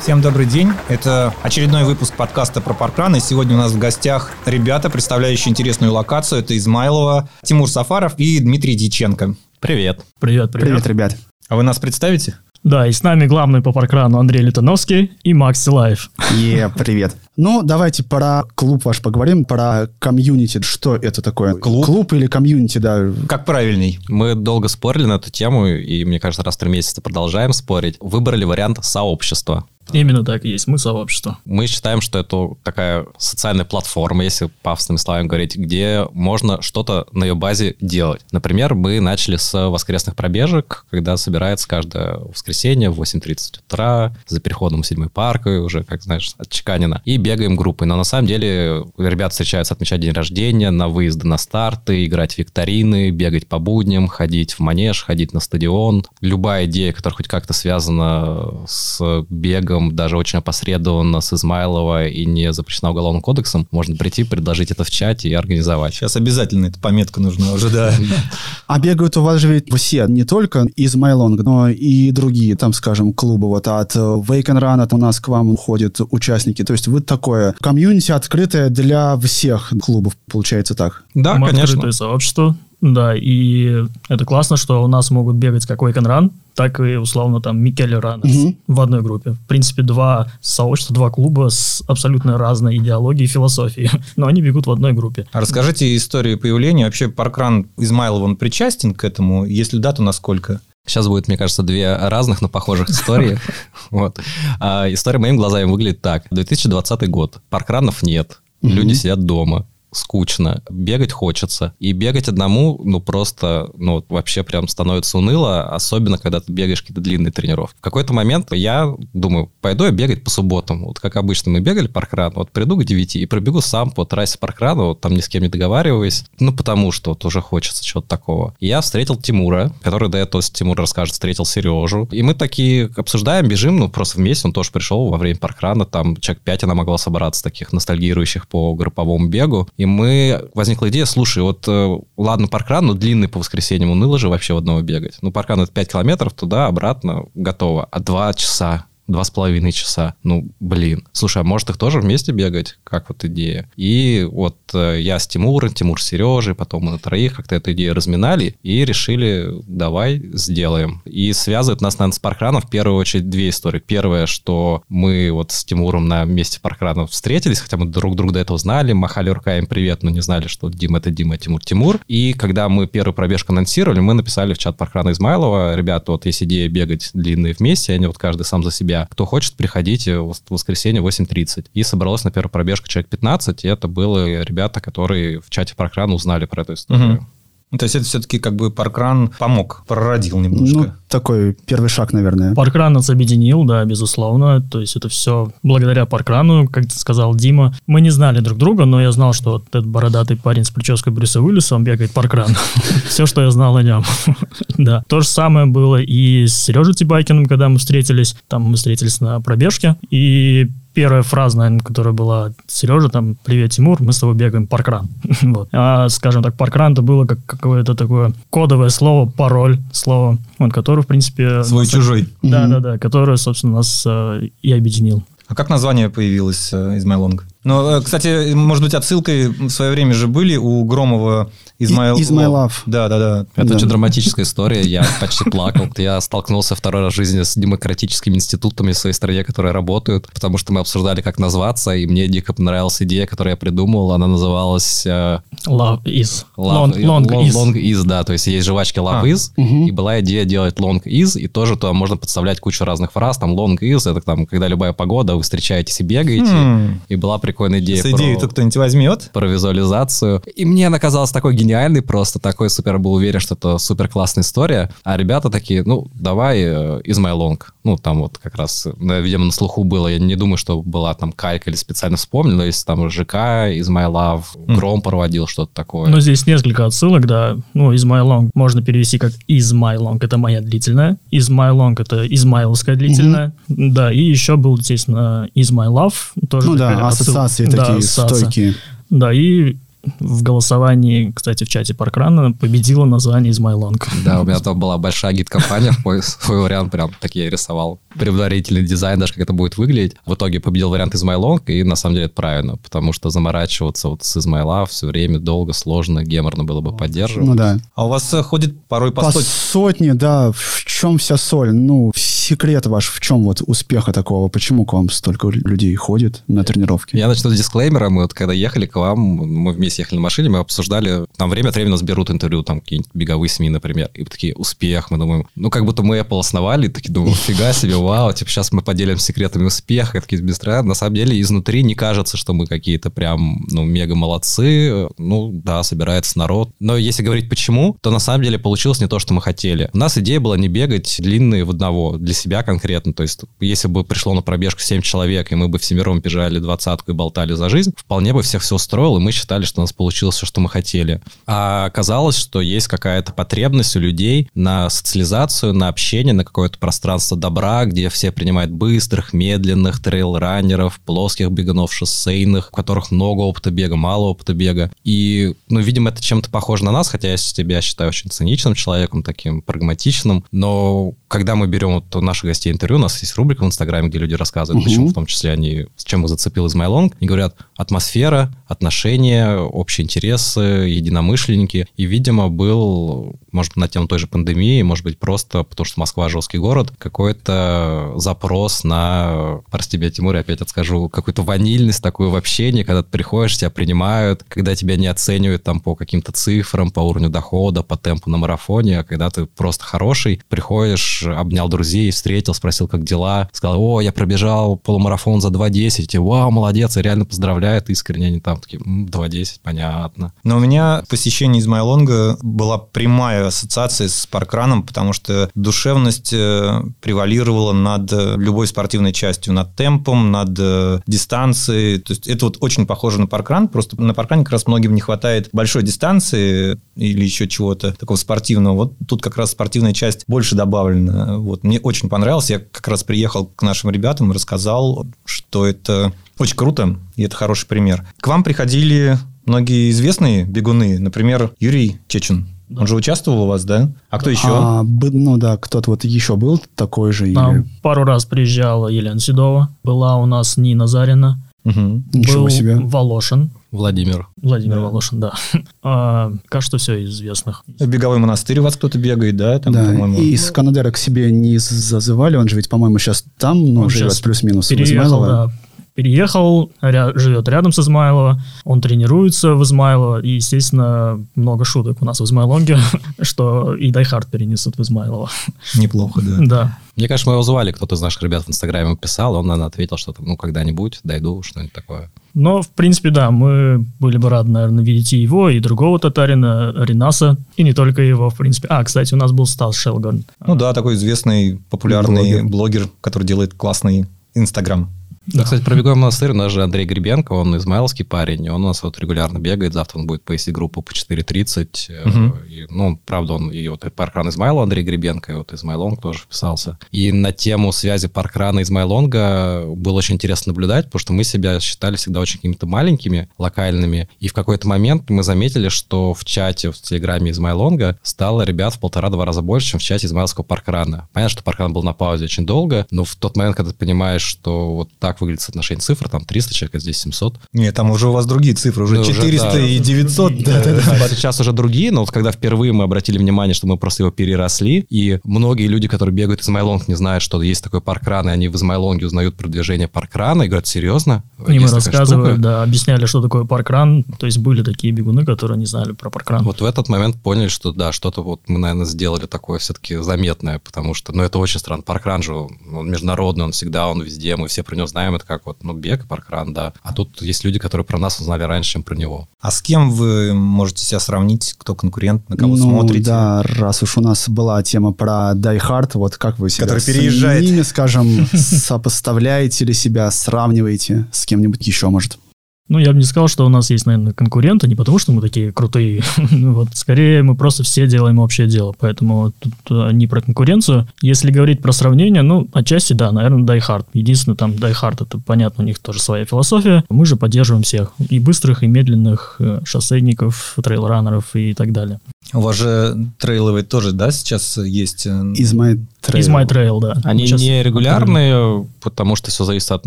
Всем 0.00 0.20
добрый 0.20 0.46
день. 0.46 0.72
Это 0.88 1.32
очередной 1.42 1.84
выпуск 1.84 2.14
подкаста 2.14 2.60
про 2.60 2.74
паркран. 2.74 3.16
И 3.16 3.20
сегодня 3.20 3.54
у 3.54 3.58
нас 3.58 3.72
в 3.72 3.78
гостях 3.78 4.32
ребята, 4.44 4.90
представляющие 4.90 5.50
интересную 5.50 5.92
локацию. 5.92 6.40
Это 6.40 6.56
Измайлова, 6.56 7.28
Тимур 7.42 7.68
Сафаров 7.68 8.14
и 8.18 8.38
Дмитрий 8.40 8.74
Диченко. 8.74 9.34
Привет. 9.60 10.04
Привет, 10.20 10.52
привет. 10.52 10.68
Привет, 10.68 10.86
ребят. 10.86 11.16
А 11.48 11.56
вы 11.56 11.62
нас 11.62 11.78
представите? 11.78 12.36
Да, 12.62 12.86
и 12.86 12.92
с 12.92 13.02
нами 13.02 13.26
главный 13.26 13.62
по 13.62 13.72
паркрану 13.72 14.18
Андрей 14.18 14.42
Литановский 14.42 15.12
и 15.22 15.34
Макс 15.34 15.62
Силаев. 15.62 16.10
Е, 16.32 16.70
привет. 16.76 17.16
Ну, 17.36 17.62
давайте 17.62 18.04
про 18.04 18.44
клуб 18.54 18.84
ваш 18.84 19.02
поговорим, 19.02 19.44
про 19.44 19.88
комьюнити. 19.98 20.62
Что 20.62 20.94
это 20.94 21.20
такое? 21.20 21.54
Клуб? 21.54 21.84
Клуб 21.84 22.12
или 22.12 22.26
комьюнити, 22.26 22.78
да. 22.78 23.10
Как 23.28 23.44
правильней? 23.44 23.98
Мы 24.08 24.34
долго 24.34 24.68
спорили 24.68 25.06
на 25.06 25.14
эту 25.14 25.30
тему, 25.30 25.66
и 25.66 26.04
мне 26.04 26.20
кажется, 26.20 26.44
раз 26.44 26.56
в 26.56 26.60
три 26.60 26.70
месяца 26.70 27.00
продолжаем 27.00 27.52
спорить. 27.52 27.96
Выбрали 28.00 28.44
вариант 28.44 28.78
сообщества. 28.84 29.66
Именно 29.92 30.24
так 30.24 30.44
и 30.44 30.48
есть, 30.48 30.66
мы 30.66 30.78
сообщество. 30.78 31.38
Мы 31.44 31.66
считаем, 31.66 32.00
что 32.00 32.18
это 32.18 32.52
такая 32.62 33.06
социальная 33.18 33.64
платформа, 33.64 34.24
если 34.24 34.48
пафосными 34.62 34.96
словами 34.96 35.26
говорить, 35.26 35.56
где 35.56 36.06
можно 36.12 36.62
что-то 36.62 37.06
на 37.12 37.24
ее 37.24 37.34
базе 37.34 37.76
делать. 37.80 38.22
Например, 38.32 38.74
мы 38.74 39.00
начали 39.00 39.36
с 39.36 39.68
воскресных 39.68 40.16
пробежек, 40.16 40.86
когда 40.90 41.16
собирается 41.16 41.68
каждое 41.68 42.16
воскресенье 42.16 42.90
в 42.90 43.00
8.30 43.00 43.60
утра 43.66 44.16
за 44.26 44.40
переходом 44.40 44.82
в 44.82 44.86
седьмой 44.86 45.10
парк, 45.10 45.46
и 45.46 45.50
уже, 45.50 45.84
как 45.84 46.02
знаешь, 46.02 46.34
отчеканено, 46.38 47.02
и 47.04 47.16
бегаем 47.24 47.56
группой. 47.56 47.86
Но 47.86 47.96
на 47.96 48.04
самом 48.04 48.28
деле 48.28 48.84
ребят 48.98 49.32
встречаются 49.32 49.74
отмечать 49.74 50.00
день 50.00 50.12
рождения, 50.12 50.70
на 50.70 50.88
выезды 50.88 51.26
на 51.26 51.38
старты, 51.38 52.04
играть 52.04 52.34
в 52.34 52.38
викторины, 52.38 53.10
бегать 53.10 53.48
по 53.48 53.58
будням, 53.58 54.06
ходить 54.06 54.52
в 54.52 54.60
манеж, 54.60 55.02
ходить 55.02 55.32
на 55.32 55.40
стадион. 55.40 56.04
Любая 56.20 56.66
идея, 56.66 56.92
которая 56.92 57.16
хоть 57.16 57.28
как-то 57.28 57.54
связана 57.54 58.66
с 58.68 59.24
бегом, 59.30 59.96
даже 59.96 60.18
очень 60.18 60.38
опосредованно 60.38 61.20
с 61.20 61.32
Измайлова 61.32 62.06
и 62.06 62.26
не 62.26 62.52
запрещена 62.52 62.90
уголовным 62.90 63.22
кодексом, 63.22 63.66
можно 63.70 63.96
прийти, 63.96 64.24
предложить 64.24 64.70
это 64.70 64.84
в 64.84 64.90
чате 64.90 65.30
и 65.30 65.34
организовать. 65.34 65.94
Сейчас 65.94 66.16
обязательно 66.16 66.66
эта 66.66 66.78
пометка 66.78 67.20
нужна 67.20 67.52
уже, 67.52 67.70
да. 67.70 67.92
А 68.66 68.78
бегают 68.78 69.16
у 69.16 69.22
вас 69.22 69.40
же 69.40 69.52
ведь 69.52 69.72
все, 69.74 70.06
не 70.06 70.24
только 70.24 70.66
из 70.76 70.94
Майлонг, 70.94 71.42
но 71.42 71.68
и 71.68 72.10
другие, 72.10 72.56
там, 72.56 72.72
скажем, 72.72 73.12
клубы. 73.12 73.48
Вот 73.48 73.68
от 73.68 73.94
Wake 73.96 74.46
and 74.46 74.60
Run 74.60 74.82
от 74.82 74.92
у 74.92 74.96
нас 74.96 75.20
к 75.20 75.28
вам 75.28 75.50
уходят 75.50 76.00
участники. 76.10 76.64
То 76.64 76.72
есть 76.72 76.88
вы 76.88 77.00
такое 77.16 77.54
комьюнити 77.60 78.12
открытое 78.12 78.70
для 78.70 79.16
всех 79.18 79.72
клубов, 79.82 80.16
получается 80.30 80.74
так? 80.74 81.04
Да, 81.14 81.34
мы 81.34 81.48
конечно. 81.48 81.74
открытое 81.74 81.92
сообщество, 81.92 82.56
да, 82.80 83.14
и 83.16 83.84
это 84.10 84.24
классно, 84.24 84.56
что 84.56 84.82
у 84.84 84.86
нас 84.88 85.10
могут 85.10 85.36
бегать 85.36 85.64
как 85.64 85.80
Wake 85.80 85.94
Run, 85.94 86.30
так 86.54 86.80
и, 86.80 86.96
условно, 86.96 87.40
там, 87.40 87.58
Микеле 87.58 87.98
Раннерс 87.98 88.34
Мгм. 88.36 88.56
в 88.68 88.80
одной 88.80 89.00
группе. 89.02 89.30
В 89.32 89.46
принципе, 89.46 89.82
два 89.82 90.26
сообщества, 90.42 90.94
два 90.94 91.10
клуба 91.10 91.48
с 91.48 91.82
абсолютно 91.88 92.36
разной 92.36 92.76
идеологией 92.76 93.24
и 93.24 93.28
философией, 93.28 93.90
но 94.16 94.26
они 94.26 94.42
бегут 94.42 94.66
в 94.66 94.70
одной 94.70 94.92
группе. 94.92 95.26
А 95.32 95.40
расскажите 95.40 95.96
историю 95.96 96.38
появления. 96.38 96.84
Вообще 96.84 97.08
паркран 97.08 97.66
Измайлов, 97.78 98.22
он 98.22 98.36
причастен 98.36 98.94
к 98.94 99.02
этому? 99.04 99.46
Если 99.46 99.78
да, 99.78 99.92
то 99.92 100.02
насколько? 100.02 100.60
Сейчас 100.86 101.08
будет, 101.08 101.28
мне 101.28 101.36
кажется, 101.36 101.62
две 101.62 101.96
разных, 101.96 102.42
но 102.42 102.48
похожих 102.48 102.90
истории. 102.90 103.38
Вот. 103.90 104.18
А 104.60 104.86
История 104.92 105.18
моими 105.18 105.36
глазами 105.36 105.64
выглядит 105.70 106.02
так. 106.02 106.26
2020 106.30 107.08
год. 107.10 107.40
Паркранов 107.48 108.02
нет. 108.02 108.40
Люди 108.62 108.94
сидят 108.94 109.24
дома. 109.24 109.66
Скучно, 109.94 110.62
бегать 110.68 111.12
хочется. 111.12 111.74
И 111.78 111.92
бегать 111.92 112.28
одному, 112.28 112.80
ну, 112.84 113.00
просто, 113.00 113.70
ну, 113.76 114.04
вообще 114.08 114.42
прям 114.42 114.66
становится 114.68 115.18
уныло, 115.18 115.62
особенно, 115.68 116.18
когда 116.18 116.40
ты 116.40 116.52
бегаешь 116.52 116.82
какие-то 116.82 117.00
длинные 117.00 117.32
тренировки. 117.32 117.76
В 117.78 117.80
какой-то 117.80 118.12
момент 118.12 118.52
я 118.52 118.92
думаю, 119.12 119.50
пойду 119.60 119.84
я 119.84 119.90
бегать 119.92 120.24
по 120.24 120.30
субботам. 120.30 120.84
Вот 120.84 120.98
как 120.98 121.16
обычно 121.16 121.52
мы 121.52 121.60
бегали 121.60 121.86
паркран, 121.86 122.32
вот 122.34 122.50
приду 122.50 122.76
к 122.76 122.84
9 122.84 123.16
и 123.16 123.26
пробегу 123.26 123.60
сам 123.60 123.90
по 123.90 124.04
трассе 124.04 124.38
паркрана, 124.38 124.84
вот 124.84 125.00
там 125.00 125.14
ни 125.14 125.20
с 125.20 125.28
кем 125.28 125.42
не 125.42 125.48
договариваясь, 125.48 126.24
ну, 126.40 126.52
потому 126.52 126.90
что 126.90 127.10
вот 127.10 127.24
уже 127.24 127.40
хочется 127.40 127.84
чего-то 127.84 128.08
такого. 128.08 128.54
И 128.58 128.66
я 128.66 128.80
встретил 128.80 129.16
Тимура, 129.16 129.72
который 129.82 130.08
до 130.08 130.18
этого, 130.18 130.42
Тимур 130.42 130.76
расскажет, 130.76 131.14
встретил 131.14 131.44
Сережу. 131.44 132.08
И 132.10 132.22
мы 132.22 132.34
такие 132.34 132.90
обсуждаем, 132.96 133.46
бежим, 133.46 133.76
ну, 133.78 133.88
просто 133.88 134.18
вместе, 134.18 134.48
он 134.48 134.52
тоже 134.52 134.70
пришел 134.72 135.08
во 135.08 135.18
время 135.18 135.38
паркрана, 135.38 135.84
там 135.84 136.16
человек 136.16 136.42
5 136.42 136.64
она 136.64 136.74
могла 136.74 136.98
собраться, 136.98 137.42
таких 137.42 137.72
ностальгирующих 137.72 138.48
по 138.48 138.74
групповому 138.74 139.28
бегу. 139.28 139.68
И 139.76 139.83
мы, 139.84 140.48
возникла 140.54 140.88
идея, 140.88 141.04
слушай, 141.04 141.42
вот, 141.42 141.66
э, 141.68 141.98
ладно, 142.16 142.48
паркран, 142.48 142.86
но 142.86 142.94
длинный 142.94 143.28
по 143.28 143.38
воскресеньям, 143.38 143.90
уныло 143.90 144.18
же 144.18 144.28
вообще 144.28 144.54
в 144.54 144.58
одного 144.58 144.82
бегать. 144.82 145.18
Ну, 145.22 145.32
паркран 145.32 145.60
это 145.60 145.72
5 145.72 145.92
километров, 145.92 146.32
туда, 146.32 146.66
обратно, 146.66 147.26
готово. 147.34 147.86
А 147.90 148.00
2 148.00 148.34
часа 148.34 148.86
Два 149.06 149.24
с 149.24 149.30
половиной 149.30 149.72
часа. 149.72 150.14
Ну, 150.22 150.48
блин. 150.60 151.06
Слушай, 151.12 151.42
а 151.42 151.44
может 151.44 151.70
их 151.70 151.76
тоже 151.76 152.00
вместе 152.00 152.32
бегать? 152.32 152.78
Как 152.84 153.08
вот 153.08 153.24
идея? 153.24 153.70
И 153.76 154.26
вот 154.30 154.58
э, 154.72 154.98
я 155.00 155.18
с 155.18 155.26
Тимуром, 155.26 155.72
Тимур 155.72 156.00
с 156.00 156.06
Сережей, 156.06 156.54
потом 156.54 156.84
мы 156.84 156.92
на 156.92 156.98
троих 156.98 157.36
как-то 157.36 157.54
эту 157.54 157.72
идею 157.72 157.94
разминали 157.94 158.56
и 158.62 158.84
решили, 158.84 159.50
давай 159.66 160.22
сделаем. 160.32 161.02
И 161.04 161.32
связывает 161.32 161.80
нас, 161.80 161.98
наверное, 161.98 162.14
с 162.14 162.18
паркраном 162.18 162.62
в 162.62 162.70
первую 162.70 162.98
очередь 162.98 163.28
две 163.28 163.50
истории. 163.50 163.78
Первое, 163.78 164.26
что 164.26 164.82
мы 164.88 165.30
вот 165.32 165.52
с 165.52 165.64
Тимуром 165.64 166.08
на 166.08 166.24
месте 166.24 166.58
паркрана 166.60 167.06
встретились, 167.06 167.60
хотя 167.60 167.76
мы 167.76 167.86
друг 167.86 168.16
друга 168.16 168.34
до 168.34 168.40
этого 168.40 168.58
знали, 168.58 168.92
махали 168.92 169.30
руками 169.30 169.66
привет, 169.66 170.02
но 170.02 170.10
не 170.10 170.20
знали, 170.20 170.48
что 170.48 170.70
Дима 170.70 170.98
это 170.98 171.10
Дима, 171.10 171.36
Тимур 171.36 171.62
Тимур. 171.62 172.00
И 172.08 172.32
когда 172.32 172.68
мы 172.68 172.86
первую 172.86 173.14
пробежку 173.14 173.52
анонсировали, 173.52 174.00
мы 174.00 174.14
написали 174.14 174.54
в 174.54 174.58
чат 174.58 174.76
паркрана 174.76 175.12
Измайлова, 175.12 175.74
ребята, 175.76 176.12
вот 176.12 176.26
есть 176.26 176.42
идея 176.42 176.68
бегать 176.68 177.10
длинные 177.12 177.54
вместе, 177.58 177.92
они 177.92 178.06
вот 178.06 178.18
каждый 178.18 178.44
сам 178.44 178.62
за 178.62 178.70
себя. 178.70 178.93
Кто 179.10 179.24
хочет, 179.24 179.54
приходите 179.54 180.18
в 180.18 180.34
воскресенье 180.48 181.02
в 181.02 181.06
8.30. 181.06 181.66
И 181.74 181.82
собралось 181.82 182.24
на 182.24 182.30
первую 182.30 182.50
пробежку 182.50 182.88
человек 182.88 183.08
15, 183.10 183.64
и 183.64 183.68
это 183.68 183.88
были 183.88 184.42
ребята, 184.44 184.80
которые 184.80 185.40
в 185.40 185.50
чате 185.50 185.74
паркрана 185.74 186.14
узнали 186.14 186.44
про 186.46 186.62
эту 186.62 186.74
историю. 186.74 187.06
Мгм. 187.06 187.28
Ну, 187.74 187.78
То 187.78 187.86
есть 187.86 187.96
это 187.96 188.04
все-таки 188.04 188.38
как 188.38 188.54
бы 188.54 188.70
паркран 188.70 189.32
помог, 189.36 189.82
прородил 189.88 190.38
немножко. 190.38 190.78
Ну, 190.78 190.92
такой 191.08 191.56
первый 191.66 191.88
шаг, 191.88 192.12
наверное. 192.12 192.54
Паркран 192.54 192.92
нас 192.92 193.10
объединил, 193.10 193.64
да, 193.64 193.84
безусловно. 193.84 194.60
То 194.60 194.80
есть 194.80 194.94
это 194.94 195.08
все 195.08 195.50
благодаря 195.64 196.06
Паркрану, 196.06 196.68
как 196.68 196.84
сказал 196.92 197.34
Дима. 197.34 197.74
Мы 197.88 198.00
не 198.00 198.10
знали 198.10 198.38
друг 198.38 198.58
друга, 198.58 198.84
но 198.84 199.02
я 199.02 199.10
знал, 199.10 199.32
что 199.32 199.54
вот 199.54 199.64
этот 199.70 199.86
бородатый 199.86 200.36
парень 200.36 200.62
с 200.62 200.70
прической 200.70 201.12
Брюса 201.12 201.40
Уиллиса, 201.40 201.74
он 201.74 201.82
бегает 201.82 202.12
Паркран. 202.12 202.54
Все, 203.08 203.26
что 203.26 203.42
я 203.42 203.50
знал 203.50 203.76
о 203.76 203.82
нем. 203.82 204.04
Да. 204.76 205.02
То 205.08 205.20
же 205.20 205.28
самое 205.28 205.66
было 205.66 206.00
и 206.00 206.46
с 206.46 206.54
Сережей 206.54 206.94
Тибайкиным, 206.94 207.46
когда 207.46 207.68
мы 207.68 207.78
встретились. 207.78 208.36
Там 208.48 208.62
мы 208.62 208.76
встретились 208.76 209.20
на 209.20 209.40
пробежке. 209.40 209.96
И 210.10 210.68
первая 210.94 211.22
фраза, 211.22 211.58
наверное, 211.58 211.80
которая 211.80 212.14
была 212.14 212.52
Сережа, 212.66 213.08
там, 213.08 213.36
привет, 213.44 213.72
Тимур, 213.72 214.00
мы 214.00 214.12
с 214.12 214.20
тобой 214.20 214.34
бегаем 214.36 214.66
паркран. 214.66 215.08
вот. 215.42 215.68
А, 215.72 216.08
скажем 216.08 216.42
так, 216.42 216.56
паркран 216.56 216.92
это 216.92 217.02
было 217.02 217.26
как 217.26 217.44
какое-то 217.44 217.94
такое 217.94 218.32
кодовое 218.50 218.88
слово, 218.88 219.28
пароль, 219.28 219.78
слово, 219.92 220.38
вот, 220.58 220.72
которое, 220.72 221.02
в 221.02 221.06
принципе... 221.06 221.64
Свой 221.64 221.84
нас- 221.84 221.92
чужой. 221.92 222.28
Да, 222.42 222.66
да, 222.66 222.80
да, 222.80 222.98
которое, 222.98 223.36
собственно, 223.36 223.74
нас 223.74 224.04
э, 224.06 224.48
и 224.62 224.72
объединил. 224.72 225.24
А 225.46 225.54
как 225.54 225.68
название 225.68 226.08
появилось 226.08 226.70
э, 226.72 226.96
Измайлонг? 226.96 227.44
Ну, 227.64 227.98
э, 227.98 228.00
кстати, 228.00 228.54
может 228.54 228.82
быть, 228.82 228.94
отсылкой 228.94 229.48
в 229.48 229.70
свое 229.70 229.90
время 229.90 230.14
же 230.14 230.26
были 230.26 230.56
у 230.56 230.84
Громова 230.84 231.50
Измайл... 231.78 232.16
И- 232.16 232.22
Измайлав. 232.22 232.82
Да, 232.86 233.08
да, 233.08 233.18
да. 233.18 233.46
Это 233.56 233.68
Да. 233.70 233.74
очень 233.76 233.88
драматическая 233.88 234.44
история. 234.44 234.82
Я 234.82 235.04
почти 235.20 235.44
плакал. 235.50 235.88
Я 235.96 236.20
столкнулся 236.20 236.74
второй 236.74 237.02
раз 237.02 237.12
в 237.12 237.16
жизни 237.16 237.42
с 237.42 237.54
демократическими 237.56 238.36
институтами 238.36 238.92
в 238.92 238.98
своей 238.98 239.14
стране, 239.14 239.42
которые 239.44 239.72
работают, 239.72 240.28
потому 240.32 240.56
что 240.58 240.72
мы 240.72 240.80
обсуждали, 240.80 241.20
как 241.20 241.38
назваться, 241.38 241.92
и 241.94 242.06
мне 242.06 242.28
дико 242.28 242.52
понравилась 242.52 243.02
идея, 243.02 243.26
которую 243.26 243.52
я 243.52 243.56
придумал. 243.56 244.12
Она 244.12 244.26
называлась 244.26 245.04
э, 245.06 245.40
Love 245.66 246.02
is. 246.04 246.44
Love- 246.56 246.92
long, 246.92 246.96
long 246.96 247.26
long, 247.26 247.46
is. 247.48 247.52
long 247.52 247.72
is, 247.74 248.04
да. 248.04 248.22
То 248.24 248.32
есть 248.34 248.46
есть 248.46 248.66
жвачки 248.66 248.98
Love 249.00 249.22
А. 249.22 249.26
is, 249.26 249.50
и 249.86 249.90
была 249.90 250.20
идея 250.20 250.44
делать 250.44 250.76
long 250.78 251.02
is, 251.04 251.38
и 251.38 251.48
тоже 251.48 251.74
туда 251.76 251.92
можно 251.92 252.16
подставлять 252.16 252.60
кучу 252.60 252.84
разных 252.84 253.12
фраз. 253.12 253.38
Там 253.38 253.58
long 253.58 253.76
is, 253.80 254.08
это 254.10 254.20
там, 254.20 254.46
когда 254.46 254.68
любая 254.68 254.92
погода, 254.92 255.34
вы 255.36 255.42
встречаетесь 255.42 256.00
и 256.00 256.04
бегаете. 256.04 256.44
М. 256.52 257.00
И 257.08 257.16
была 257.16 257.38
прикольная 257.38 257.54
прикольная 257.54 257.80
идея. 257.80 258.02
С 258.02 258.06
идеей-то 258.06 258.48
кто-нибудь 258.48 258.76
возьмет? 258.76 259.30
Про 259.32 259.46
визуализацию. 259.46 260.42
И 260.56 260.64
мне 260.64 260.86
она 260.88 260.98
казалась 260.98 261.30
такой 261.30 261.54
гениальной 261.64 262.02
просто, 262.02 262.38
такой 262.38 262.70
супер 262.70 262.98
был 262.98 263.14
уверен, 263.14 263.40
что 263.40 263.54
это 263.54 263.78
супер 263.78 264.08
классная 264.08 264.42
история. 264.42 264.90
А 265.02 265.16
ребята 265.16 265.50
такие, 265.50 265.82
ну, 265.84 266.06
давай 266.14 266.60
э, 266.62 267.00
из 267.04 267.18
My 267.18 267.34
Long. 267.36 267.60
Ну, 267.84 267.96
там 267.96 268.20
вот 268.20 268.38
как 268.38 268.54
раз, 268.56 268.86
ну, 268.98 269.20
видимо, 269.20 269.46
на 269.46 269.52
слуху 269.52 269.84
было. 269.84 270.08
Я 270.08 270.18
не 270.18 270.36
думаю, 270.36 270.56
что 270.56 270.82
была 270.82 271.14
там 271.14 271.32
кайка 271.32 271.70
или 271.70 271.76
специально 271.76 272.16
вспомнил, 272.16 272.56
но 272.56 272.64
если 272.64 272.84
там 272.84 273.10
ЖК 273.10 273.34
из 273.72 273.88
My 273.90 274.10
Love, 274.10 274.44
Гром 274.74 275.02
проводил 275.02 275.46
что-то 275.46 275.72
такое. 275.74 276.08
Ну, 276.10 276.20
здесь 276.20 276.46
несколько 276.46 276.86
отсылок, 276.86 277.26
да. 277.26 277.56
Ну, 277.74 277.92
из 277.92 278.04
My 278.04 278.22
Long 278.24 278.50
можно 278.54 278.82
перевести 278.82 279.18
как 279.18 279.32
из 279.46 279.72
My 279.74 279.96
Long, 279.98 280.18
это 280.20 280.38
моя 280.38 280.60
длительная. 280.60 281.18
Из 281.30 281.50
My 281.50 281.72
Long 281.76 281.94
это 282.00 282.26
измайловская 282.26 282.96
длительная. 282.96 283.52
Да, 283.68 284.12
и 284.12 284.20
еще 284.22 284.56
был, 284.56 284.76
естественно, 284.78 285.48
из 285.54 285.70
My 285.70 285.88
Love. 285.88 286.14
Тоже 286.48 286.68
Ну 286.70 286.76
такая 286.76 286.96
да, 286.96 287.08
отсыл- 287.08 287.22
ассоциации 287.22 287.66
Да, 287.66 287.76
такие 287.84 287.98
ассоциация. 287.98 288.38
стойкие. 288.38 288.74
Да, 289.10 289.32
и 289.32 289.76
в 290.20 290.42
голосовании, 290.42 291.32
кстати, 291.34 291.64
в 291.64 291.68
чате 291.68 291.94
Паркрана 291.94 292.52
победило 292.52 293.04
название 293.04 293.50
из 293.52 293.60
Long. 293.60 294.00
Да, 294.24 294.40
у 294.40 294.44
меня 294.44 294.58
там 294.60 294.78
была 294.78 294.98
большая 294.98 295.32
гид-компания, 295.32 295.92
мой 296.04 296.22
свой 296.22 296.60
вариант 296.60 296.92
прям 296.92 297.10
так 297.20 297.34
я 297.34 297.46
и 297.46 297.50
рисовал. 297.50 298.00
Предварительный 298.18 298.82
дизайн, 298.82 299.18
даже 299.18 299.32
как 299.32 299.42
это 299.42 299.52
будет 299.52 299.76
выглядеть. 299.76 300.16
В 300.24 300.34
итоге 300.34 300.60
победил 300.60 300.90
вариант 300.90 301.14
из 301.14 301.24
Long, 301.24 301.60
и 301.66 301.82
на 301.82 301.96
самом 301.96 302.14
деле 302.14 302.26
это 302.26 302.34
правильно, 302.34 302.76
потому 302.76 303.12
что 303.12 303.30
заморачиваться 303.30 304.08
вот 304.08 304.24
с 304.24 304.36
из 304.36 304.46
My 304.46 304.62
Love 304.64 304.86
все 304.86 305.06
время 305.06 305.38
долго, 305.38 305.72
сложно, 305.72 306.24
геморно 306.24 306.64
было 306.64 306.80
бы 306.80 306.96
поддерживать. 306.96 307.48
Ну 307.48 307.54
да. 307.54 307.78
А 307.94 308.06
у 308.06 308.08
вас 308.08 308.32
э, 308.34 308.42
ходит 308.42 308.80
порой 308.86 309.12
по 309.12 309.22
По 309.22 309.32
сотне. 309.32 309.48
сотне, 309.48 310.14
да. 310.14 310.52
В 310.52 310.84
чем 310.84 311.18
вся 311.18 311.36
соль? 311.36 311.72
Ну, 311.72 312.12
секрет 312.44 312.86
ваш, 312.86 313.08
в 313.08 313.20
чем 313.20 313.42
вот 313.42 313.62
успеха 313.66 314.12
такого? 314.12 314.48
Почему 314.48 314.84
к 314.84 314.92
вам 314.92 315.08
столько 315.10 315.48
людей 315.48 315.94
ходит 315.94 316.42
на 316.46 316.62
тренировки? 316.62 317.16
Я 317.16 317.28
начну 317.28 317.50
с 317.50 317.56
дисклеймера. 317.56 318.10
Мы 318.10 318.22
вот 318.22 318.34
когда 318.34 318.52
ехали 318.52 318.86
к 318.86 318.96
вам, 318.96 319.18
мы 319.18 319.72
вместе 319.72 320.02
ехали 320.02 320.16
на 320.16 320.22
машине, 320.22 320.50
мы 320.50 320.58
обсуждали, 320.58 321.26
там 321.36 321.50
время 321.50 321.70
от 321.70 321.74
времени 321.74 321.92
нас 321.92 322.02
берут 322.02 322.30
интервью, 322.30 322.62
там 322.62 322.80
какие-нибудь 322.80 323.10
беговые 323.14 323.48
СМИ, 323.48 323.70
например, 323.70 324.10
и 324.14 324.24
такие, 324.24 324.54
успех, 324.54 325.10
мы 325.10 325.18
думаем, 325.18 325.46
ну 325.54 325.70
как 325.70 325.84
будто 325.84 326.02
мы 326.02 326.18
Apple 326.18 326.40
основали, 326.40 326.88
такие 326.88 327.12
думаем, 327.12 327.34
фига 327.34 327.72
себе, 327.72 327.96
вау, 327.96 328.32
типа 328.32 328.50
сейчас 328.50 328.72
мы 328.72 328.82
поделимся 328.82 329.26
секретами 329.26 329.64
успеха, 329.64 330.20
такие 330.20 330.42
быстро. 330.42 330.82
На 330.82 330.94
самом 330.94 331.14
деле 331.14 331.40
изнутри 331.40 331.82
не 331.82 331.94
кажется, 331.94 332.36
что 332.36 332.52
мы 332.52 332.66
какие-то 332.66 333.10
прям, 333.10 333.66
ну, 333.70 333.84
мега 333.84 334.14
молодцы, 334.14 335.08
ну 335.16 335.50
да, 335.52 335.82
собирается 335.82 336.38
народ. 336.38 336.70
Но 336.78 336.96
если 336.96 337.22
говорить 337.22 337.48
почему, 337.48 337.96
то 338.02 338.10
на 338.10 338.18
самом 338.18 338.44
деле 338.44 338.58
получилось 338.58 339.00
не 339.00 339.08
то, 339.08 339.18
что 339.18 339.32
мы 339.32 339.40
хотели. 339.40 339.88
У 339.94 339.98
нас 339.98 340.18
идея 340.18 340.40
была 340.40 340.58
не 340.58 340.68
бегать 340.68 341.16
длинные 341.18 341.64
в 341.64 341.70
одного, 341.70 342.16
для 342.18 342.33
себя 342.34 342.62
конкретно, 342.62 343.12
то 343.12 343.22
есть 343.22 343.40
если 343.60 343.88
бы 343.88 344.04
пришло 344.04 344.34
на 344.34 344.42
пробежку 344.42 344.80
7 344.80 345.02
человек, 345.02 345.52
и 345.52 345.54
мы 345.54 345.68
бы 345.68 345.78
всемиром 345.78 346.20
бежали 346.20 346.58
двадцатку 346.58 347.12
и 347.12 347.14
болтали 347.14 347.54
за 347.54 347.68
жизнь, 347.68 347.92
вполне 347.96 348.32
бы 348.32 348.42
всех 348.42 348.62
все 348.62 348.76
устроило, 348.76 349.18
и 349.18 349.20
мы 349.20 349.32
считали, 349.32 349.64
что 349.64 349.80
у 349.80 349.82
нас 349.82 349.92
получилось 349.92 350.36
все, 350.36 350.46
что 350.46 350.60
мы 350.60 350.68
хотели. 350.68 351.20
А 351.46 351.86
оказалось, 351.86 352.36
что 352.36 352.60
есть 352.60 352.88
какая-то 352.88 353.32
потребность 353.32 353.96
у 353.96 354.00
людей 354.00 354.48
на 354.54 354.90
социализацию, 354.90 355.72
на 355.72 355.88
общение, 355.88 356.34
на 356.34 356.44
какое-то 356.44 356.78
пространство 356.78 357.36
добра, 357.36 357.84
где 357.84 358.08
все 358.08 358.32
принимают 358.32 358.70
быстрых, 358.70 359.32
медленных 359.32 360.02
трейл-раннеров, 360.02 361.00
плоских 361.04 361.50
бегунов 361.50 361.92
шоссейных, 361.92 362.68
у 362.72 362.76
которых 362.76 363.10
много 363.10 363.40
опыта 363.40 363.70
бега, 363.70 363.96
мало 363.96 364.24
опыта 364.24 364.54
бега. 364.54 364.90
И, 365.04 365.54
ну, 365.68 365.80
видимо, 365.80 366.10
это 366.10 366.22
чем-то 366.22 366.50
похоже 366.50 366.84
на 366.84 366.92
нас, 366.92 367.08
хотя 367.08 367.30
я 367.30 367.36
себя 367.36 367.80
считаю 367.80 368.08
очень 368.08 368.30
циничным 368.30 368.74
человеком, 368.74 369.22
таким 369.22 369.62
прагматичным. 369.62 370.44
Но 370.50 371.12
когда 371.28 371.56
мы 371.56 371.66
берем 371.66 371.94
вот 371.94 372.14
наших 372.24 372.44
гостей 372.46 372.72
интервью, 372.72 372.98
у 372.98 373.02
нас 373.02 373.20
есть 373.20 373.36
рубрика 373.36 373.62
в 373.62 373.66
Инстаграме, 373.66 374.08
где 374.08 374.18
люди 374.18 374.34
рассказывают, 374.34 374.82
Мгм. 374.82 374.90
почему 374.90 375.08
в 375.08 375.14
том 375.14 375.26
числе 375.26 375.52
они, 375.52 375.86
с 375.96 376.04
чем 376.04 376.22
их 376.22 376.28
зацепил 376.28 376.66
из 376.66 376.74
MyLong, 376.74 377.12
и 377.20 377.26
говорят, 377.26 377.56
атмосфера, 377.76 378.52
отношения, 378.66 379.56
общие 379.58 380.04
интересы, 380.04 380.60
единомышленники. 380.60 381.86
И, 381.96 382.04
видимо, 382.04 382.48
был, 382.48 383.36
может 383.52 383.72
быть, 383.72 383.76
на 383.76 383.88
тему 383.88 384.06
той 384.08 384.18
же 384.18 384.26
пандемии, 384.26 384.82
может 384.82 385.04
быть, 385.04 385.18
просто 385.18 385.62
потому 385.62 385.84
что 385.84 386.00
Москва 386.00 386.28
жесткий 386.28 386.58
город, 386.58 386.92
какой-то 386.98 388.12
запрос 388.16 388.84
на, 388.84 389.60
прости 389.70 389.96
меня, 389.96 390.10
Тимур, 390.10 390.34
я 390.34 390.40
опять 390.40 390.60
отскажу, 390.60 391.08
какую-то 391.08 391.42
ванильность 391.42 392.02
такую 392.02 392.30
в 392.30 392.36
общении, 392.36 392.82
когда 392.82 393.02
ты 393.02 393.10
приходишь, 393.10 393.56
тебя 393.58 393.70
принимают, 393.70 394.44
когда 394.48 394.74
тебя 394.74 394.96
не 394.96 395.06
оценивают 395.06 395.62
там 395.62 395.80
по 395.80 395.94
каким-то 395.94 396.32
цифрам, 396.32 396.90
по 396.90 397.00
уровню 397.00 397.28
дохода, 397.28 397.82
по 397.82 397.96
темпу 397.96 398.30
на 398.30 398.38
марафоне, 398.38 399.00
а 399.00 399.04
когда 399.04 399.30
ты 399.30 399.46
просто 399.46 399.84
хороший, 399.84 400.40
приходишь, 400.48 401.24
обнял 401.24 401.68
друзей, 401.68 402.10
встретил, 402.14 402.54
спросил, 402.54 402.88
как 402.88 403.04
дела, 403.04 403.48
сказал, 403.52 403.80
о, 403.80 404.00
я 404.00 404.12
пробежал 404.12 404.76
полумарафон 404.76 405.40
за 405.40 405.48
2.10, 405.48 406.06
и 406.12 406.18
вау, 406.18 406.50
молодец, 406.50 406.96
и 406.96 407.02
реально 407.02 407.24
поздравляют 407.24 407.90
искренне, 407.90 408.28
они 408.28 408.40
там 408.40 408.60
такие, 408.60 408.80
«М, 408.84 409.06
2.10, 409.06 409.60
понятно. 409.62 410.32
Но 410.42 410.56
у 410.56 410.60
меня 410.60 411.02
посещение 411.08 411.60
из 411.60 411.66
Майлонга 411.66 412.38
была 412.42 412.78
прямая 412.78 413.46
ассоциация 413.46 414.08
с 414.08 414.26
паркраном, 414.26 414.82
потому 414.82 415.12
что 415.12 415.50
душевность 415.54 416.32
э, 416.32 416.82
превалировала 417.00 417.72
над 417.72 418.12
э, 418.12 418.34
любой 418.36 418.66
спортивной 418.66 419.12
частью, 419.12 419.52
над 419.52 419.74
темпом, 419.76 420.30
над 420.30 420.56
э, 420.58 421.00
дистанцией. 421.06 421.98
То 421.98 422.12
есть 422.12 422.26
это 422.26 422.46
вот 422.46 422.58
очень 422.60 422.86
похоже 422.86 423.20
на 423.20 423.26
паркран, 423.26 423.68
просто 423.68 424.00
на 424.00 424.14
паркране 424.14 424.44
как 424.44 424.52
раз 424.52 424.66
многим 424.66 424.94
не 424.94 425.00
хватает 425.00 425.48
большой 425.52 425.82
дистанции 425.82 426.78
или 426.96 427.24
еще 427.24 427.48
чего-то 427.48 427.92
такого 427.92 428.16
спортивного. 428.16 428.74
Вот 428.74 428.94
тут 429.06 429.22
как 429.22 429.36
раз 429.36 429.50
спортивная 429.52 429.92
часть 429.92 430.24
больше 430.26 430.54
добавлена. 430.54 431.38
Вот. 431.38 431.64
Мне 431.64 431.80
очень 431.80 432.03
понравилось. 432.08 432.50
Я 432.50 432.58
как 432.58 432.86
раз 432.88 433.04
приехал 433.04 433.46
к 433.46 433.62
нашим 433.62 433.90
ребятам 433.90 434.30
и 434.30 434.34
рассказал, 434.34 435.06
что 435.24 435.66
это 435.66 436.12
очень 436.38 436.56
круто, 436.56 436.96
и 437.16 437.22
это 437.22 437.36
хороший 437.36 437.66
пример. 437.66 438.06
К 438.20 438.26
вам 438.28 438.42
приходили 438.44 439.18
многие 439.46 439.90
известные 439.90 440.44
бегуны, 440.44 440.98
например, 440.98 441.52
Юрий 441.60 441.98
Чечин. 442.08 442.48
Он 442.76 442.86
же 442.86 442.96
участвовал 442.96 443.42
у 443.44 443.46
вас, 443.46 443.64
да? 443.64 443.92
А 444.08 444.18
кто 444.18 444.30
еще? 444.30 444.48
А, 444.48 444.82
ну 444.82 445.36
да, 445.36 445.56
кто-то 445.58 445.90
вот 445.90 446.04
еще 446.04 446.34
был 446.36 446.60
такой 446.74 447.12
же. 447.12 447.32
Там 447.34 447.56
или- 447.56 447.64
пару 447.82 448.04
раз 448.04 448.24
приезжала 448.24 448.88
Елена 448.88 449.20
Седова, 449.20 449.68
была 449.84 450.16
у 450.16 450.26
нас 450.26 450.56
Нина 450.56 450.86
Зарина. 450.86 451.40
Ничего 451.64 452.42
был 452.44 452.50
себе. 452.50 452.76
Волошин, 452.76 453.50
Владимир. 453.74 454.28
Владимир 454.40 454.76
Да. 454.76 454.82
Волошин, 454.82 455.20
да. 455.20 455.32
А, 455.82 456.32
кажется, 456.48 456.78
все 456.78 456.96
из 457.02 457.10
известных. 457.10 457.64
Беговой 457.66 458.18
монастырь 458.18 458.60
у 458.60 458.62
вас 458.62 458.76
кто-то 458.76 458.98
бегает, 458.98 459.36
да? 459.36 459.58
Там, 459.58 459.72
да, 459.72 459.84
по-моему. 459.84 460.18
и 460.18 460.30
из 460.30 460.50
Канадера 460.50 460.90
к 460.92 460.96
себе 460.96 461.30
не 461.30 461.58
зазывали, 461.58 462.36
он 462.36 462.48
же 462.48 462.56
ведь, 462.56 462.68
по-моему, 462.68 462.98
сейчас 462.98 463.24
там, 463.36 463.74
ну, 463.74 463.82
Он 463.82 463.90
живет 463.90 464.18
плюс-минус. 464.22 464.68
Переехал, 464.68 465.24
да. 465.24 465.50
Переехал, 465.94 466.72
ря- 466.82 467.16
живет 467.16 467.48
рядом 467.48 467.70
с 467.72 467.78
Измайлово, 467.78 468.42
он 468.64 468.80
тренируется 468.80 469.54
в 469.54 469.62
Измайлово, 469.62 470.20
и, 470.20 470.30
естественно, 470.30 471.24
много 471.36 471.64
шуток 471.64 471.98
у 472.00 472.04
нас 472.04 472.18
в 472.18 472.24
Измайлонге, 472.24 472.78
что 473.20 473.74
и 473.76 473.90
Дайхард 473.90 474.28
перенесут 474.28 474.76
в 474.76 474.82
Измайлово. 474.82 475.30
Неплохо, 475.76 476.20
да. 476.20 476.36
Да. 476.40 476.78
Мне 476.96 477.06
кажется, 477.06 477.28
мы 477.28 477.34
его 477.34 477.42
звали, 477.42 477.70
кто-то 477.70 477.94
из 477.94 478.00
наших 478.00 478.22
ребят 478.22 478.44
в 478.44 478.48
Инстаграме 478.48 478.96
писал, 478.96 479.36
он, 479.36 479.46
наверное, 479.46 479.68
ответил, 479.68 479.96
что 479.96 480.12
там, 480.12 480.26
ну, 480.26 480.36
когда-нибудь 480.36 481.00
дойду, 481.04 481.42
что-нибудь 481.42 481.72
такое. 481.72 482.10
Но, 482.34 482.62
в 482.62 482.70
принципе, 482.70 483.10
да, 483.10 483.30
мы 483.30 483.86
были 484.00 484.16
бы 484.16 484.28
рады, 484.28 484.50
наверное, 484.50 484.84
видеть 484.84 485.12
и 485.12 485.18
его, 485.22 485.48
и 485.48 485.60
другого 485.60 486.00
татарина, 486.00 486.74
Ринаса, 486.76 487.36
и 487.56 487.62
не 487.62 487.72
только 487.72 488.02
его, 488.02 488.30
в 488.30 488.36
принципе. 488.36 488.66
А, 488.68 488.82
кстати, 488.82 489.14
у 489.14 489.16
нас 489.16 489.30
был 489.30 489.46
Стас 489.46 489.76
Шелгорн. 489.76 490.24
Ну 490.44 490.54
да, 490.56 490.72
такой 490.72 490.94
известный, 490.94 491.60
популярный 491.70 492.42
Блогер. 492.42 492.44
блогер, 492.44 492.88
который 493.00 493.24
делает 493.24 493.54
классный 493.54 494.06
Инстаграм. 494.34 494.90
Да, 495.26 495.44
кстати, 495.44 495.62
про 495.62 495.74
беговой 495.74 495.96
монастырь 495.96 496.30
у 496.32 496.34
нас 496.34 496.52
же 496.52 496.62
Андрей 496.62 496.84
Гребенко, 496.84 497.32
он 497.32 497.56
измайловский 497.56 498.04
парень, 498.04 498.48
он 498.50 498.64
у 498.64 498.68
нас 498.68 498.82
вот 498.82 498.98
регулярно 498.98 499.38
бегает, 499.38 499.72
завтра 499.72 499.98
он 499.98 500.06
будет 500.06 500.22
поесть 500.22 500.50
группу 500.50 500.82
по 500.82 500.92
4.30, 500.92 501.86
э, 501.88 502.08
Мгм. 502.08 502.34
и, 502.48 502.66
ну, 502.68 502.98
правда, 503.06 503.34
он 503.34 503.50
и 503.50 503.66
вот 503.68 503.84
паркран 503.94 504.28
Измайла 504.28 504.62
Андрей 504.62 504.84
Гребенко, 504.84 505.32
и 505.32 505.34
вот 505.36 505.52
Измайлонг 505.52 506.00
тоже 506.02 506.20
вписался. 506.20 506.78
И 506.92 507.10
на 507.12 507.32
тему 507.32 507.72
связи 507.72 508.08
паркрана 508.08 508.60
и 508.60 508.62
Измайлонга 508.62 509.64
было 509.66 509.94
очень 509.98 510.16
интересно 510.16 510.50
наблюдать, 510.50 510.86
потому 510.86 511.00
что 511.00 511.12
мы 511.12 511.24
себя 511.24 511.58
считали 511.60 511.96
всегда 511.96 512.20
очень 512.20 512.36
какими-то 512.36 512.66
маленькими, 512.66 513.28
локальными, 513.38 514.08
и 514.20 514.28
в 514.28 514.34
какой-то 514.34 514.68
момент 514.68 515.08
мы 515.08 515.22
заметили, 515.22 515.68
что 515.68 516.12
в 516.12 516.24
чате, 516.24 516.70
в 516.70 516.76
телеграме 516.76 517.30
Измайлонга 517.30 517.98
стало 518.02 518.42
ребят 518.42 518.74
в 518.74 518.78
полтора-два 518.80 519.24
раза 519.24 519.40
больше, 519.42 519.70
чем 519.70 519.80
в 519.80 519.82
чате 519.82 520.06
Измайловского 520.06 520.44
паркрана. 520.44 521.08
Понятно, 521.12 521.30
что 521.30 521.42
паркран 521.42 521.72
был 521.72 521.82
на 521.82 521.94
паузе 521.94 522.24
очень 522.26 522.44
долго, 522.44 522.86
но 522.90 523.04
в 523.04 523.14
тот 523.16 523.36
момент, 523.36 523.56
когда 523.56 523.72
ты 523.72 523.78
понимаешь, 523.78 524.22
что 524.22 524.74
вот 524.74 524.90
так 524.98 525.13
выглядит 525.20 525.42
соотношение 525.42 525.80
цифр, 525.80 526.08
там 526.08 526.24
300 526.24 526.54
человек, 526.54 526.74
а 526.74 526.78
здесь 526.78 526.98
700. 526.98 527.38
Нет, 527.52 527.74
там 527.74 527.90
уже 527.90 528.08
у 528.08 528.12
вас 528.12 528.26
другие 528.26 528.54
цифры, 528.54 528.84
уже 528.84 528.96
Ну, 528.96 529.00
уже, 529.02 529.14
400 529.14 529.52
да. 529.52 529.60
и 529.60 529.78
900. 529.78 530.44
Да, 530.44 530.64
да. 530.64 531.08
Сейчас 531.08 531.40
уже 531.40 531.52
другие, 531.52 531.90
но 531.92 532.00
вот 532.00 532.10
когда 532.10 532.32
впервые 532.32 532.72
мы 532.72 532.84
обратили 532.84 533.18
внимание, 533.18 533.54
что 533.54 533.66
мы 533.66 533.76
просто 533.76 534.02
его 534.02 534.10
переросли, 534.10 534.86
и 534.90 535.20
многие 535.24 535.66
люди, 535.66 535.88
которые 535.88 536.14
бегают 536.14 536.40
из 536.40 536.48
Майлонг, 536.48 536.88
не 536.88 536.94
знают, 536.94 537.22
что 537.22 537.42
есть 537.42 537.62
такой 537.62 537.80
паркран, 537.80 538.28
и 538.28 538.32
они 538.32 538.48
в 538.48 538.56
Измайлонге 538.56 539.06
узнают 539.06 539.36
про 539.36 539.48
движение 539.48 539.88
паркрана, 539.88 540.42
и 540.42 540.48
говорят, 540.48 540.66
серьезно? 540.66 541.22
И 541.46 541.58
мы 541.58 541.68
рассказывали, 541.68 542.32
штука?» 542.32 542.42
да, 542.42 542.62
объясняли, 542.62 543.06
что 543.06 543.20
такое 543.20 543.44
паркран. 543.44 544.04
То 544.18 544.26
есть 544.26 544.38
были 544.38 544.62
такие 544.62 544.92
бегуны, 544.92 545.24
которые 545.24 545.58
не 545.58 545.66
знали 545.66 545.92
про 545.92 546.10
паркран. 546.10 546.44
Вот 546.44 546.60
в 546.60 546.64
этот 546.64 546.88
момент 546.88 547.16
поняли, 547.16 547.48
что 547.48 547.72
да, 547.72 547.92
что-то 547.92 548.22
вот 548.22 548.40
мы, 548.46 548.58
наверное, 548.58 548.86
сделали 548.86 549.26
такое 549.26 549.58
все-таки 549.58 549.96
заметное, 549.96 550.58
потому 550.58 550.94
что, 550.94 551.12
ну, 551.12 551.22
это 551.22 551.38
очень 551.38 551.60
странно. 551.60 551.82
Паркран 551.82 552.22
же, 552.22 552.34
он 552.34 552.90
международный, 552.90 553.44
он 553.44 553.52
всегда, 553.52 553.88
он 553.88 554.02
везде, 554.02 554.36
мы 554.36 554.48
все 554.48 554.62
про 554.62 554.76
него 554.76 554.86
знаем, 554.86 555.03
знаем 555.04 555.16
это 555.16 555.26
как 555.26 555.44
вот, 555.44 555.62
ну, 555.62 555.74
бег 555.74 556.06
паркран, 556.06 556.54
да. 556.54 556.72
А 556.82 556.92
тут 556.92 557.20
есть 557.20 557.44
люди, 557.44 557.58
которые 557.58 557.84
про 557.84 557.98
нас 557.98 558.20
узнали 558.20 558.42
раньше, 558.42 558.72
чем 558.72 558.82
про 558.82 558.94
него. 558.94 559.28
А 559.40 559.50
с 559.50 559.60
кем 559.60 559.90
вы 559.90 560.32
можете 560.32 560.84
себя 560.84 560.98
сравнить? 560.98 561.54
Кто 561.58 561.74
конкурент, 561.74 562.28
на 562.30 562.36
кого 562.36 562.56
ну, 562.56 562.62
смотрите? 562.62 563.06
да, 563.06 563.42
раз 563.42 563.82
уж 563.82 563.98
у 563.98 564.00
нас 564.00 564.28
была 564.28 564.62
тема 564.62 564.92
про 564.92 565.32
Die 565.34 565.60
Hard, 565.60 565.90
вот 565.94 566.16
как 566.16 566.38
вы 566.38 566.48
себя 566.48 566.66
Который 566.66 566.80
с 566.80 566.84
переезжает. 566.84 567.44
ними, 567.44 567.62
скажем, 567.62 568.26
сопоставляете 568.32 569.66
ли 569.66 569.74
себя, 569.74 570.10
сравниваете 570.10 571.06
с 571.12 571.26
кем-нибудь 571.26 571.66
еще, 571.66 571.90
может? 571.90 572.18
Ну, 572.68 572.78
я 572.78 572.92
бы 572.92 572.98
не 572.98 573.04
сказал, 573.04 573.28
что 573.28 573.44
у 573.44 573.50
нас 573.50 573.68
есть, 573.68 573.84
наверное, 573.84 574.14
конкуренты, 574.14 574.66
не 574.66 574.74
потому 574.74 574.98
что 574.98 575.12
мы 575.12 575.20
такие 575.20 575.52
крутые. 575.52 576.02
вот, 576.16 576.68
скорее, 576.72 577.22
мы 577.22 577.34
просто 577.36 577.62
все 577.62 577.86
делаем 577.86 578.18
общее 578.18 578.46
дело, 578.46 578.74
поэтому 578.78 579.32
тут 579.38 579.54
э, 579.70 579.92
не 579.92 580.06
про 580.06 580.22
конкуренцию. 580.22 580.88
Если 581.02 581.30
говорить 581.30 581.60
про 581.60 581.72
сравнение, 581.72 582.22
ну, 582.22 582.48
отчасти, 582.54 582.94
да, 582.94 583.12
наверное, 583.12 583.44
Die 583.44 583.60
Hard. 583.68 583.84
Единственное, 583.92 584.36
там, 584.36 584.52
Die 584.52 584.74
Hard, 584.74 585.04
это 585.04 585.18
понятно, 585.18 585.62
у 585.62 585.66
них 585.66 585.78
тоже 585.78 586.00
своя 586.00 586.24
философия. 586.24 586.84
Мы 586.88 587.04
же 587.04 587.16
поддерживаем 587.16 587.64
всех, 587.64 587.92
и 588.08 588.18
быстрых, 588.18 588.62
и 588.62 588.66
медленных 588.66 589.36
э, 589.40 589.60
шоссейников, 589.64 590.56
трейлранеров 590.62 591.36
и 591.36 591.52
так 591.52 591.72
далее. 591.72 592.00
У 592.32 592.40
вас 592.40 592.56
же 592.56 592.96
трейловые 593.18 593.64
тоже, 593.64 593.92
да, 593.92 594.10
сейчас 594.10 594.56
есть? 594.56 595.06
э, 595.06 595.10
Из 595.34 595.52
My 595.52 595.78
Trail. 596.06 596.18
Из 596.18 596.28
My 596.28 596.46
Trail, 596.46 596.80
да. 596.80 596.96
Они 597.04 597.26
Сейчас 597.26 597.40
не 597.40 597.62
регулярные, 597.62 598.66
потому 598.80 599.16
что 599.16 599.30
все 599.30 599.44
зависит 599.44 599.70
от 599.70 599.86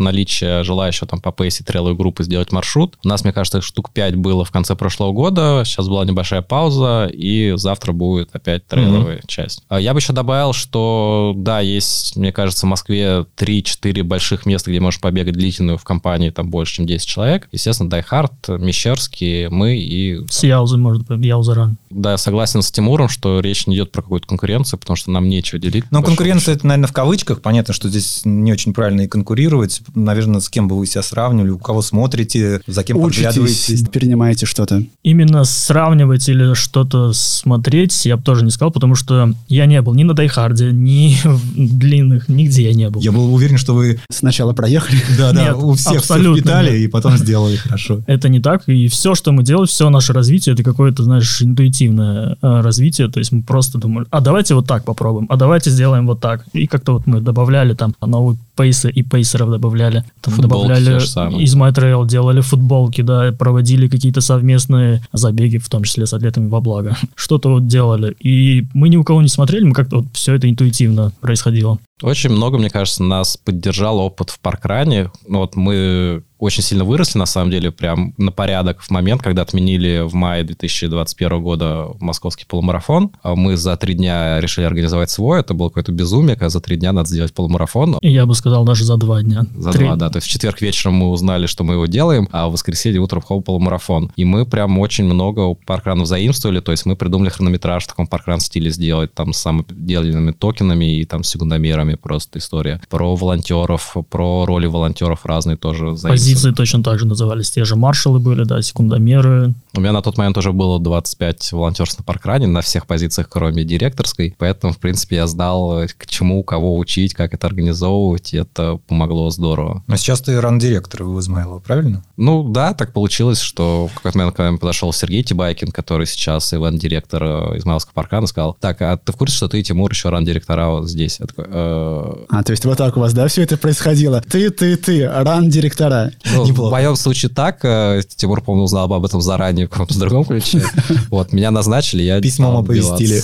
наличия 0.00 0.62
желающего 0.64 1.06
там 1.06 1.20
по 1.20 1.32
пейсе 1.32 1.64
трейловой 1.64 1.96
группы 1.96 2.24
сделать 2.24 2.52
маршрут. 2.52 2.96
У 3.04 3.08
нас, 3.08 3.24
мне 3.24 3.32
кажется, 3.32 3.60
штук 3.60 3.90
5 3.92 4.16
было 4.16 4.44
в 4.44 4.50
конце 4.50 4.74
прошлого 4.74 5.12
года, 5.12 5.62
сейчас 5.64 5.88
была 5.88 6.04
небольшая 6.04 6.42
пауза, 6.42 7.08
и 7.12 7.52
завтра 7.56 7.92
будет 7.92 8.30
опять 8.32 8.66
трейловая 8.66 9.20
часть. 9.26 9.62
А 9.68 9.80
Я 9.80 9.94
бы 9.94 10.00
еще 10.00 10.12
добавил, 10.12 10.52
что 10.52 11.32
да, 11.36 11.60
есть, 11.60 12.16
мне 12.16 12.32
кажется, 12.32 12.66
в 12.66 12.68
Москве 12.68 13.24
3-4 13.36 14.02
больших 14.02 14.46
места, 14.46 14.70
где 14.70 14.80
можешь 14.80 15.00
побегать 15.00 15.34
длительную 15.34 15.78
в 15.78 15.84
компании, 15.84 16.30
там 16.30 16.50
больше, 16.50 16.76
чем 16.76 16.86
10 16.86 17.06
человек. 17.06 17.48
Естественно, 17.52 17.88
Die 17.88 18.04
Hard, 18.10 18.58
Мещерский, 18.58 19.48
мы 19.48 19.76
и... 19.76 20.20
С 20.28 20.42
Яузы, 20.42 20.76
может 20.76 21.06
быть, 21.06 21.24
Яуза 21.24 21.54
run. 21.54 21.76
Да, 21.90 22.12
я 22.12 22.18
согласен 22.18 22.62
с 22.62 22.70
Тимуром, 22.70 23.08
что 23.08 23.40
речь 23.40 23.66
не 23.66 23.76
идет 23.76 23.92
про 23.92 24.02
какую-то 24.02 24.26
конкуренцию, 24.26 24.78
потому 24.78 24.96
что 24.96 25.10
нам 25.10 25.28
нечего 25.28 25.58
делить. 25.58 25.84
Но 25.90 26.02
большому 26.07 26.07
конкуренция 26.08 26.54
это, 26.54 26.66
наверное, 26.66 26.88
в 26.88 26.92
кавычках. 26.92 27.40
Понятно, 27.42 27.74
что 27.74 27.88
здесь 27.88 28.22
не 28.24 28.52
очень 28.52 28.72
правильно 28.72 29.02
и 29.02 29.06
конкурировать. 29.08 29.82
Наверное, 29.94 30.40
с 30.40 30.48
кем 30.48 30.68
бы 30.68 30.78
вы 30.78 30.86
себя 30.86 31.02
сравнивали, 31.02 31.50
у 31.50 31.58
кого 31.58 31.82
смотрите, 31.82 32.60
за 32.66 32.82
кем 32.84 32.96
Учитесь, 32.98 33.24
подглядываетесь. 33.26 33.88
перенимаете 33.88 34.46
что-то. 34.46 34.82
Именно 35.02 35.44
сравнивать 35.44 36.28
или 36.28 36.54
что-то 36.54 37.12
смотреть 37.12 38.06
я 38.06 38.16
бы 38.16 38.22
тоже 38.22 38.44
не 38.44 38.50
сказал, 38.50 38.70
потому 38.70 38.94
что 38.94 39.34
я 39.48 39.66
не 39.66 39.80
был 39.82 39.94
ни 39.94 40.04
на 40.04 40.14
Дайхарде, 40.14 40.70
ни 40.72 41.16
в 41.24 41.78
длинных, 41.78 42.28
нигде 42.28 42.64
я 42.64 42.74
не 42.74 42.90
был. 42.90 43.00
Я 43.00 43.12
был 43.12 43.32
уверен, 43.34 43.58
что 43.58 43.74
вы 43.74 44.00
Сначала 44.10 44.52
проехали. 44.52 45.00
да, 45.18 45.32
да, 45.32 45.56
у 45.56 45.74
всех 45.74 46.02
все 46.02 46.34
впитали 46.34 46.78
и 46.78 46.88
потом 46.88 47.16
сделали 47.16 47.56
хорошо. 47.56 48.00
Это 48.06 48.28
не 48.28 48.40
так, 48.40 48.68
и 48.68 48.88
все, 48.88 49.14
что 49.14 49.32
мы 49.32 49.42
делаем, 49.42 49.66
все 49.66 49.88
наше 49.90 50.12
развитие, 50.12 50.54
это 50.54 50.62
какое-то, 50.62 51.02
знаешь, 51.02 51.42
интуитивное 51.42 52.36
э, 52.40 52.60
развитие, 52.60 53.08
то 53.08 53.18
есть 53.18 53.32
мы 53.32 53.42
просто 53.42 53.78
думали, 53.78 54.06
а 54.10 54.20
давайте 54.20 54.54
вот 54.54 54.66
так 54.66 54.84
попробуем, 54.84 55.26
а 55.28 55.36
давайте 55.36 55.70
сделаем 55.70 55.97
вот 56.06 56.20
так. 56.20 56.44
И 56.52 56.66
как-то 56.66 56.94
вот 56.94 57.06
мы 57.06 57.20
добавляли 57.20 57.74
там 57.74 57.94
новые 58.00 58.38
пейсы 58.56 58.90
и 58.90 59.02
пейсеров 59.02 59.50
добавляли. 59.50 60.04
Там 60.20 60.34
Футболки 60.34 60.68
добавляли 60.68 61.42
из 61.42 61.56
My 61.56 61.72
Trail, 61.72 62.06
делали 62.06 62.40
футболки, 62.40 63.02
да, 63.02 63.32
проводили 63.32 63.88
какие-то 63.88 64.20
совместные 64.20 65.02
забеги, 65.12 65.58
в 65.58 65.68
том 65.68 65.84
числе 65.84 66.06
с 66.06 66.12
атлетами 66.12 66.48
во 66.48 66.60
благо. 66.60 66.96
Что-то 67.14 67.50
вот 67.50 67.66
делали. 67.66 68.16
И 68.20 68.66
мы 68.74 68.88
ни 68.88 68.96
у 68.96 69.04
кого 69.04 69.22
не 69.22 69.28
смотрели, 69.28 69.64
мы 69.64 69.74
как-то 69.74 69.98
вот 69.98 70.06
все 70.12 70.34
это 70.34 70.48
интуитивно 70.50 71.12
происходило. 71.20 71.78
Очень 72.02 72.30
много, 72.30 72.58
мне 72.58 72.70
кажется, 72.70 73.02
нас 73.02 73.36
поддержал 73.36 73.98
опыт 73.98 74.30
в 74.30 74.38
паркране. 74.40 75.10
Вот 75.28 75.56
мы 75.56 76.22
очень 76.38 76.62
сильно 76.62 76.84
выросли, 76.84 77.18
на 77.18 77.26
самом 77.26 77.50
деле, 77.50 77.70
прям 77.70 78.14
на 78.16 78.30
порядок 78.32 78.80
в 78.80 78.90
момент, 78.90 79.22
когда 79.22 79.42
отменили 79.42 80.02
в 80.06 80.14
мае 80.14 80.44
2021 80.44 81.42
года 81.42 81.88
московский 82.00 82.44
полумарафон. 82.46 83.10
А 83.22 83.34
Мы 83.34 83.56
за 83.56 83.76
три 83.76 83.94
дня 83.94 84.40
решили 84.40 84.64
организовать 84.64 85.10
свой. 85.10 85.40
Это 85.40 85.54
было 85.54 85.68
какое-то 85.68 85.92
безумие, 85.92 86.36
когда 86.36 86.48
за 86.48 86.60
три 86.60 86.76
дня 86.76 86.92
надо 86.92 87.08
сделать 87.08 87.32
полумарафон. 87.34 87.98
Я 88.02 88.26
бы 88.26 88.34
сказал, 88.34 88.64
даже 88.64 88.84
за 88.84 88.96
два 88.96 89.22
дня. 89.22 89.46
За 89.56 89.72
Три- 89.72 89.86
два, 89.86 89.96
да. 89.96 90.10
То 90.10 90.16
есть 90.18 90.26
в 90.26 90.30
четверг 90.30 90.60
вечером 90.60 90.94
мы 90.94 91.10
узнали, 91.10 91.46
что 91.46 91.64
мы 91.64 91.74
его 91.74 91.86
делаем, 91.86 92.28
а 92.32 92.48
в 92.48 92.52
воскресенье 92.52 93.00
утром 93.00 93.22
хоп, 93.22 93.44
полумарафон. 93.44 94.12
И 94.16 94.24
мы 94.24 94.46
прям 94.46 94.78
очень 94.78 95.04
много 95.04 95.40
у 95.40 95.54
паркранов 95.54 96.06
заимствовали. 96.06 96.60
То 96.60 96.72
есть 96.72 96.86
мы 96.86 96.96
придумали 96.96 97.30
хронометраж 97.30 97.84
в 97.84 97.88
таком 97.88 98.06
паркран 98.06 98.40
стиле 98.40 98.70
сделать, 98.70 99.12
там 99.14 99.32
с 99.32 99.38
самоделанными 99.38 100.32
токенами 100.32 100.98
и 100.98 101.04
там 101.04 101.24
с 101.24 101.28
секундомерами 101.28 101.94
просто 101.94 102.38
история. 102.38 102.80
Про 102.88 103.16
волонтеров, 103.16 103.96
про 104.10 104.46
роли 104.46 104.66
волонтеров 104.66 105.24
разные 105.24 105.56
тоже 105.56 105.96
заимствовали. 105.96 106.27
Позиции 106.34 106.52
точно 106.52 106.82
так 106.82 106.98
же 106.98 107.06
назывались. 107.06 107.50
Те 107.50 107.64
же 107.64 107.76
маршалы 107.76 108.18
были, 108.18 108.44
да, 108.44 108.60
секундомеры. 108.62 109.54
У 109.74 109.80
меня 109.80 109.92
на 109.92 110.02
тот 110.02 110.18
момент 110.18 110.36
уже 110.38 110.52
было 110.52 110.78
25 110.80 111.52
волонтерств 111.52 111.98
на 111.98 112.04
паркране 112.04 112.46
на 112.46 112.60
всех 112.60 112.86
позициях, 112.86 113.28
кроме 113.28 113.64
директорской. 113.64 114.34
Поэтому, 114.38 114.72
в 114.72 114.78
принципе, 114.78 115.16
я 115.16 115.26
знал, 115.26 115.86
к 115.96 116.06
чему, 116.06 116.42
кого 116.42 116.76
учить, 116.76 117.14
как 117.14 117.34
это 117.34 117.46
организовывать, 117.46 118.34
и 118.34 118.38
это 118.38 118.78
помогло 118.86 119.30
здорово. 119.30 119.82
Но 119.86 119.96
сейчас 119.96 120.20
ты 120.20 120.40
ран-директор 120.40 121.04
в 121.04 121.18
Измайлово, 121.20 121.60
правильно? 121.60 122.02
Ну 122.18 122.42
да, 122.42 122.74
так 122.74 122.92
получилось, 122.92 123.38
что 123.40 123.86
в 123.86 123.94
какой-то 123.94 124.18
момент 124.18 124.36
ко 124.36 124.50
мне 124.50 124.58
подошел 124.58 124.92
Сергей 124.92 125.22
Тибайкин, 125.22 125.70
который 125.70 126.04
сейчас 126.04 126.52
ивент-директор 126.52 127.22
э, 127.22 127.58
Измайловского 127.58 127.92
паркана, 127.94 128.26
сказал, 128.26 128.56
так, 128.60 128.82
а 128.82 128.96
ты 128.96 129.12
в 129.12 129.16
курсе, 129.16 129.36
что 129.36 129.48
ты 129.48 129.60
и 129.60 129.62
Тимур 129.62 129.92
еще 129.92 130.08
ран-директора 130.08 130.66
вот 130.68 130.90
здесь? 130.90 131.20
Я 131.20 131.26
такой, 131.26 131.44
«Э, 131.48 132.14
А, 132.28 132.42
то 132.42 132.50
есть 132.50 132.64
вот 132.64 132.76
так 132.76 132.96
у 132.96 133.00
вас, 133.00 133.12
да, 133.12 133.28
все 133.28 133.42
это 133.42 133.56
происходило? 133.56 134.20
Ты, 134.20 134.50
ты, 134.50 134.76
ты, 134.76 135.08
ран-директора. 135.08 136.10
Ну, 136.34 136.44
Неплохо. 136.44 136.70
В 136.70 136.72
моем 136.72 136.96
случае 136.96 137.30
так. 137.30 137.64
э, 137.64 138.02
Тимур, 138.16 138.40
по-моему, 138.42 138.64
узнал 138.64 138.92
об 138.92 139.04
этом 139.04 139.20
заранее 139.20 139.66
в 139.66 139.70
каком-то 139.70 139.96
другом 139.98 140.24
ключе. 140.24 140.62
Вот, 141.10 141.32
меня 141.32 141.52
назначили, 141.52 142.02
я... 142.02 142.20
Письмом 142.20 142.56
оповестили. 142.56 143.22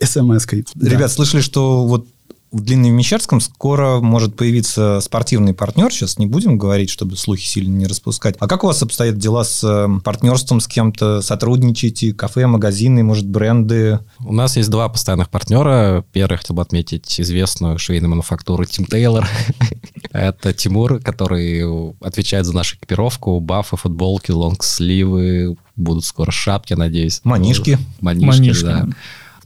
СМС-кой. 0.00 0.64
Ребят, 0.80 1.12
слышали, 1.12 1.42
что 1.42 1.84
вот 1.86 2.06
в 2.52 2.60
Длинном 2.60 3.00
скоро 3.40 4.00
может 4.00 4.36
появиться 4.36 5.00
спортивный 5.00 5.54
партнер. 5.54 5.90
Сейчас 5.90 6.18
не 6.18 6.26
будем 6.26 6.58
говорить, 6.58 6.90
чтобы 6.90 7.16
слухи 7.16 7.46
сильно 7.46 7.74
не 7.74 7.86
распускать. 7.86 8.36
А 8.38 8.46
как 8.46 8.62
у 8.62 8.66
вас 8.66 8.82
обстоят 8.82 9.16
дела 9.16 9.44
с 9.44 9.64
э, 9.64 9.88
партнерством 10.04 10.60
с 10.60 10.68
кем-то? 10.68 11.22
Сотрудничаете? 11.22 12.12
Кафе, 12.12 12.46
магазины, 12.46 13.02
может, 13.02 13.26
бренды? 13.26 14.00
У 14.20 14.32
нас 14.34 14.56
есть 14.56 14.68
два 14.68 14.88
постоянных 14.88 15.30
партнера. 15.30 16.04
Первый 16.12 16.36
хотел 16.36 16.54
бы 16.54 16.62
отметить 16.62 17.20
известную 17.20 17.78
швейную 17.78 18.10
мануфактуру 18.10 18.64
Тим 18.66 18.84
Тейлор. 18.84 19.26
Это 20.12 20.52
Тимур, 20.52 21.00
который 21.00 21.64
отвечает 22.00 22.44
за 22.44 22.54
нашу 22.54 22.76
экипировку, 22.76 23.40
бафы, 23.40 23.76
футболки, 23.76 24.30
лонгсливы, 24.30 25.56
будут 25.76 26.04
скоро 26.04 26.30
шапки, 26.30 26.74
надеюсь. 26.74 27.20
Манишки. 27.24 27.78
Манишки, 28.00 28.26
Манишки. 28.26 28.64
да. 28.64 28.88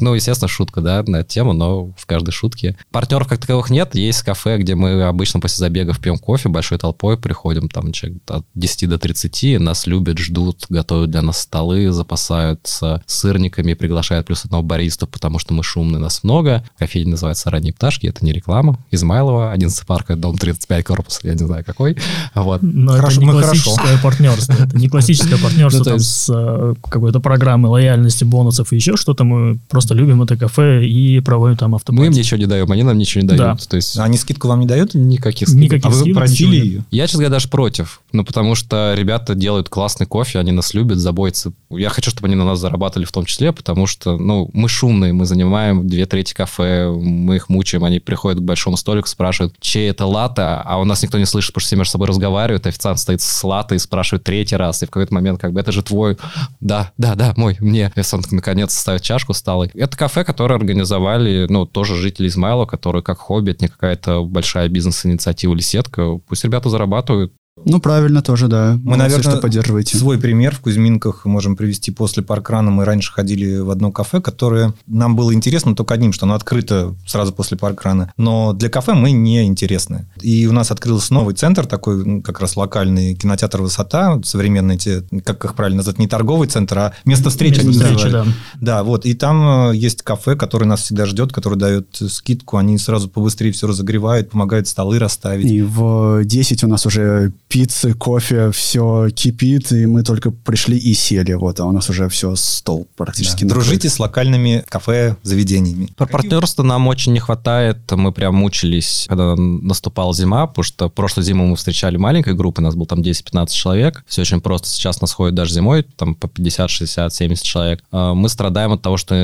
Ну, 0.01 0.15
естественно, 0.15 0.49
шутка, 0.49 0.81
да, 0.81 1.03
на 1.07 1.17
эту 1.19 1.29
тему, 1.31 1.53
но 1.53 1.93
в 1.97 2.07
каждой 2.07 2.31
шутке. 2.31 2.77
Партнеров 2.91 3.29
как 3.29 3.39
таковых 3.41 3.71
нет. 3.71 3.95
Есть 3.95 4.23
кафе, 4.23 4.59
где 4.59 4.75
мы 4.75 5.03
обычно 5.03 5.41
после 5.41 5.59
забегов 5.59 5.99
пьем 6.01 6.19
кофе, 6.19 6.49
большой 6.49 6.79
толпой 6.79 7.17
приходим, 7.19 7.69
там 7.69 7.93
человек 7.93 8.21
от 8.29 8.45
10 8.55 8.89
до 8.89 8.99
30, 8.99 9.61
нас 9.61 9.87
любят, 9.87 10.19
ждут, 10.19 10.67
готовят 10.69 11.11
для 11.11 11.23
нас 11.23 11.41
столы, 11.41 11.91
запасаются 11.93 13.03
сырниками, 13.07 13.75
приглашают 13.75 14.27
плюс 14.27 14.45
одного 14.45 14.63
бариста, 14.63 15.07
потому 15.07 15.39
что 15.39 15.55
мы 15.55 15.63
шумные, 15.63 15.99
нас 16.01 16.25
много. 16.25 16.65
Кофейня 16.79 17.13
называется 17.13 17.51
«Ранние 17.51 17.73
пташки», 17.73 18.07
это 18.07 18.25
не 18.25 18.33
реклама. 18.33 18.79
Измайлова, 18.91 19.53
11 19.53 19.87
парка, 19.87 20.17
дом 20.17 20.37
35, 20.37 20.85
корпус, 20.85 21.21
я 21.23 21.33
не 21.33 21.39
знаю 21.39 21.65
какой. 21.65 21.97
Вот. 22.35 22.63
Но 22.63 22.93
Хорошо, 22.93 23.21
это 23.23 23.25
не 23.25 23.31
классическое 23.31 23.99
партнерство. 24.03 24.53
Это 24.53 24.77
не 24.77 24.89
классическое 24.89 25.39
партнерство 25.43 25.85
Ну, 25.85 25.95
есть- 25.95 26.07
с 26.11 26.31
э, 26.33 26.75
какой-то 26.91 27.21
программой 27.21 27.69
лояльности, 27.71 28.25
бонусов 28.25 28.73
и 28.73 28.77
еще 28.77 28.97
что-то. 28.97 29.25
Мы 29.25 29.59
просто 29.69 29.86
любим 29.95 30.23
это 30.23 30.37
кафе 30.37 30.87
и 30.87 31.21
проводим 31.21 31.57
там 31.57 31.71
Мы 31.71 31.77
им 31.77 31.77
автопати. 31.77 32.19
ничего 32.19 32.39
не 32.39 32.47
даем, 32.47 32.71
они 32.71 32.83
нам 32.83 32.99
ничего 32.99 33.23
не 33.23 33.29
дают. 33.29 33.67
То 33.69 33.77
есть 33.77 33.99
Они 33.99 34.17
скидку 34.17 34.49
вам 34.49 34.61
не 34.61 34.67
дают? 34.67 34.95
никаких 34.95 35.49
скидок. 35.49 35.65
Никаких 35.65 35.87
А 35.87 35.91
вы 35.91 36.01
скидок, 36.01 36.17
просили 36.17 36.57
ее? 36.57 36.85
Я, 36.91 37.07
честно 37.07 37.19
говоря, 37.21 37.31
даже 37.33 37.49
против. 37.49 38.01
Ну, 38.13 38.25
потому 38.25 38.55
что 38.55 38.95
ребята 38.97 39.35
делают 39.35 39.69
классный 39.69 40.07
кофе, 40.07 40.39
они 40.39 40.53
нас 40.53 40.75
любят, 40.75 40.99
заботятся. 40.99 41.53
Я 41.71 41.91
хочу, 41.91 42.11
чтобы 42.11 42.29
они 42.29 42.37
на 42.37 42.45
нас 42.45 42.59
зарабатывали 42.59 43.05
в 43.07 43.13
том 43.13 43.25
числе, 43.25 43.53
потому 43.53 43.87
что, 43.87 44.17
ну, 44.17 44.49
мы 44.53 44.69
шумные, 44.69 45.13
мы 45.13 45.27
занимаем 45.27 45.87
две 45.87 46.07
трети 46.07 46.33
кафе, 46.35 46.89
мы 46.91 47.37
их 47.37 47.49
мучаем, 47.49 47.85
они 47.85 47.99
приходят 48.01 48.41
к 48.41 48.43
большому 48.43 48.77
столику, 48.77 49.09
спрашивают, 49.09 49.55
чей 49.61 49.91
это 49.91 50.07
латте, 50.07 50.43
а 50.43 50.79
у 50.81 50.85
нас 50.85 51.03
никто 51.03 51.19
не 51.19 51.27
слышит, 51.27 51.53
потому 51.53 51.63
что 51.63 51.69
все 51.69 51.77
между 51.77 51.93
собой 51.93 52.09
разговаривают, 52.09 52.67
официант 52.67 52.99
стоит 52.99 53.21
с 53.21 53.45
латте 53.45 53.75
и 53.75 53.79
спрашивает 53.79 54.25
третий 54.25 54.57
раз, 54.57 54.83
и 54.83 54.87
в 54.87 54.91
какой-то 54.91 55.13
момент 55.15 55.41
как 55.41 55.53
бы, 55.53 55.61
это 55.61 55.73
же 55.73 55.83
твой, 55.83 56.17
да, 56.61 56.93
да, 56.97 57.15
да, 57.15 57.35
мой, 57.37 57.57
мне. 57.61 57.93
И 57.95 58.01
он 58.15 58.23
наконец 58.31 58.77
ставит 58.77 59.03
чашку, 59.03 59.35
стал. 59.35 59.65
Это 59.77 59.97
кафе, 59.97 60.25
которое 60.25 60.55
организовали, 60.55 61.47
ну, 61.49 61.67
тоже 61.67 61.97
жители 61.97 62.29
Измайлова, 62.29 62.67
которые 62.67 63.03
как 63.03 63.19
хобби, 63.19 63.51
это 63.51 63.65
не 63.65 63.69
какая-то 63.69 64.25
большая 64.25 64.69
бизнес-инициатива 64.69 65.53
или 65.53 65.61
сетка. 65.61 66.19
Пусть 66.27 66.45
ребята 66.45 66.71
зарабатывают, 66.71 67.33
Ну, 67.65 67.81
правильно 67.81 68.23
тоже, 68.23 68.49
да. 68.49 68.73
Мы, 68.83 68.91
Молодцы, 68.91 68.99
наверное, 68.99 69.33
что 69.33 69.41
поддерживаете. 69.41 69.97
свой 69.97 70.19
пример 70.19 70.55
в 70.55 70.61
Кузьминках 70.61 71.25
можем 71.25 71.57
привести 71.57 71.91
после 71.91 72.23
паркрана. 72.23 72.71
Мы 72.71 72.85
раньше 72.85 73.13
ходили 73.13 73.59
в 73.59 73.71
одно 73.71 73.91
кафе, 73.91 74.21
которое 74.21 74.75
нам 74.87 75.17
было 75.17 75.33
интересно 75.33 75.75
только 75.75 75.95
одним, 75.95 76.13
что 76.13 76.27
оно 76.27 76.35
открыто 76.35 76.95
сразу 77.07 77.33
после 77.33 77.57
паркрана. 77.57 78.13
Но 78.19 78.53
для 78.53 78.69
кафе 78.69 78.93
мы 78.93 79.13
не 79.13 79.45
интересны. 79.45 80.07
И 80.21 80.47
у 80.47 80.53
нас 80.53 80.71
открылся 80.71 81.15
новый 81.15 81.35
центр, 81.35 81.67
такой 81.67 82.21
как 82.21 82.41
раз 82.41 82.57
локальный 82.57 83.15
кинотеатр 83.15 83.63
«Высота», 83.63 84.21
современный, 84.23 84.77
те, 84.77 85.03
как 85.25 85.45
их 85.45 85.55
правильно 85.55 85.79
назвать, 85.79 85.99
не 85.99 86.09
торговый 86.09 86.49
центр, 86.49 86.79
а 86.79 86.93
место 87.07 87.31
встречи. 87.31 87.65
Место 87.65 87.73
встречи, 87.73 88.11
да. 88.11 88.27
Да, 88.61 88.83
вот. 88.85 89.07
И 89.07 89.15
там 89.15 89.71
э, 89.71 89.77
есть 89.77 90.03
кафе, 90.03 90.37
которое 90.37 90.67
нас 90.67 90.83
всегда 90.83 91.07
ждет, 91.07 91.33
который 91.33 91.59
дает 91.59 91.89
скидку. 92.09 92.59
Они 92.59 92.77
сразу 92.77 93.09
побыстрее 93.09 93.53
все 93.53 93.67
разогревают, 93.67 94.31
помогают 94.31 94.69
столы 94.69 94.99
расставить. 94.99 95.51
И 95.51 95.63
в 95.63 96.23
10 96.25 96.65
у 96.65 96.69
нас 96.69 96.85
уже 96.85 97.33
пиццы, 97.49 97.95
кофе, 97.95 98.51
все 98.51 99.09
кипит, 99.15 99.71
и 99.73 99.87
мы 99.87 100.03
только 100.03 100.31
пришли 100.31 100.77
и 100.77 100.95
сели, 100.95 101.33
вот, 101.35 101.61
а 101.61 101.65
у 101.65 101.73
нас 101.73 101.89
уже 101.89 102.09
все, 102.09 102.35
стол 102.37 102.89
практически 102.97 103.45
Да. 103.45 103.49
накрыт. 103.49 103.65
Дружите 103.65 103.89
с 103.89 103.99
локальными 104.01 104.65
кафе, 104.69 105.17
заведениями. 105.23 105.89
Про 105.97 106.07
партнерство 106.07 106.63
нам 106.65 106.87
очень 106.89 107.13
не 107.13 107.21
хватает. 107.21 107.79
Мы 107.93 108.11
прям 108.13 108.35
мучились, 108.35 109.07
когда 109.09 109.37
наступала 109.37 110.13
зима, 110.13 110.47
потому 110.47 110.65
что 110.65 110.89
прошлую 110.89 111.25
зиму 111.25 111.47
мы 111.47 111.57
встречали 111.57 111.97
маленькой 111.97 112.35
группой, 112.35 112.63
нас 112.63 112.75
было 112.75 112.87
там 112.87 113.01
10-15 113.01 113.49
человек. 113.53 114.05
Все 114.09 114.23
очень 114.23 114.41
просто. 114.41 114.69
Сейчас 114.69 115.01
нас 115.01 115.13
ходит 115.13 115.35
даже 115.35 115.53
зимой, 115.55 115.85
там 115.85 116.15
по 116.15 116.29
50, 116.29 116.69
60, 116.69 117.15
70 117.15 117.45
человек. 117.45 117.85
А 117.93 118.15
Мы 118.15 118.29
страдаем 118.29 118.73
от 118.73 118.83
того, 118.83 118.97
что 118.97 119.15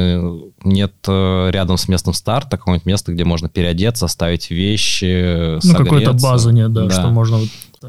нет 0.64 0.92
э, 1.08 1.50
рядом 1.50 1.76
с 1.76 1.88
местом 1.88 2.14
старта 2.14 2.56
какого-нибудь 2.56 2.86
места, 2.86 3.12
где 3.12 3.24
можно 3.24 3.48
переодеться, 3.48 4.04
оставить 4.06 4.50
вещи, 4.50 5.58
Ну, 5.64 5.74
какой-то 5.76 6.12
базы 6.12 6.52
нет, 6.52 6.72
да, 6.72 6.84
Да. 6.86 6.90
что 6.90 7.08
можно... 7.08 7.40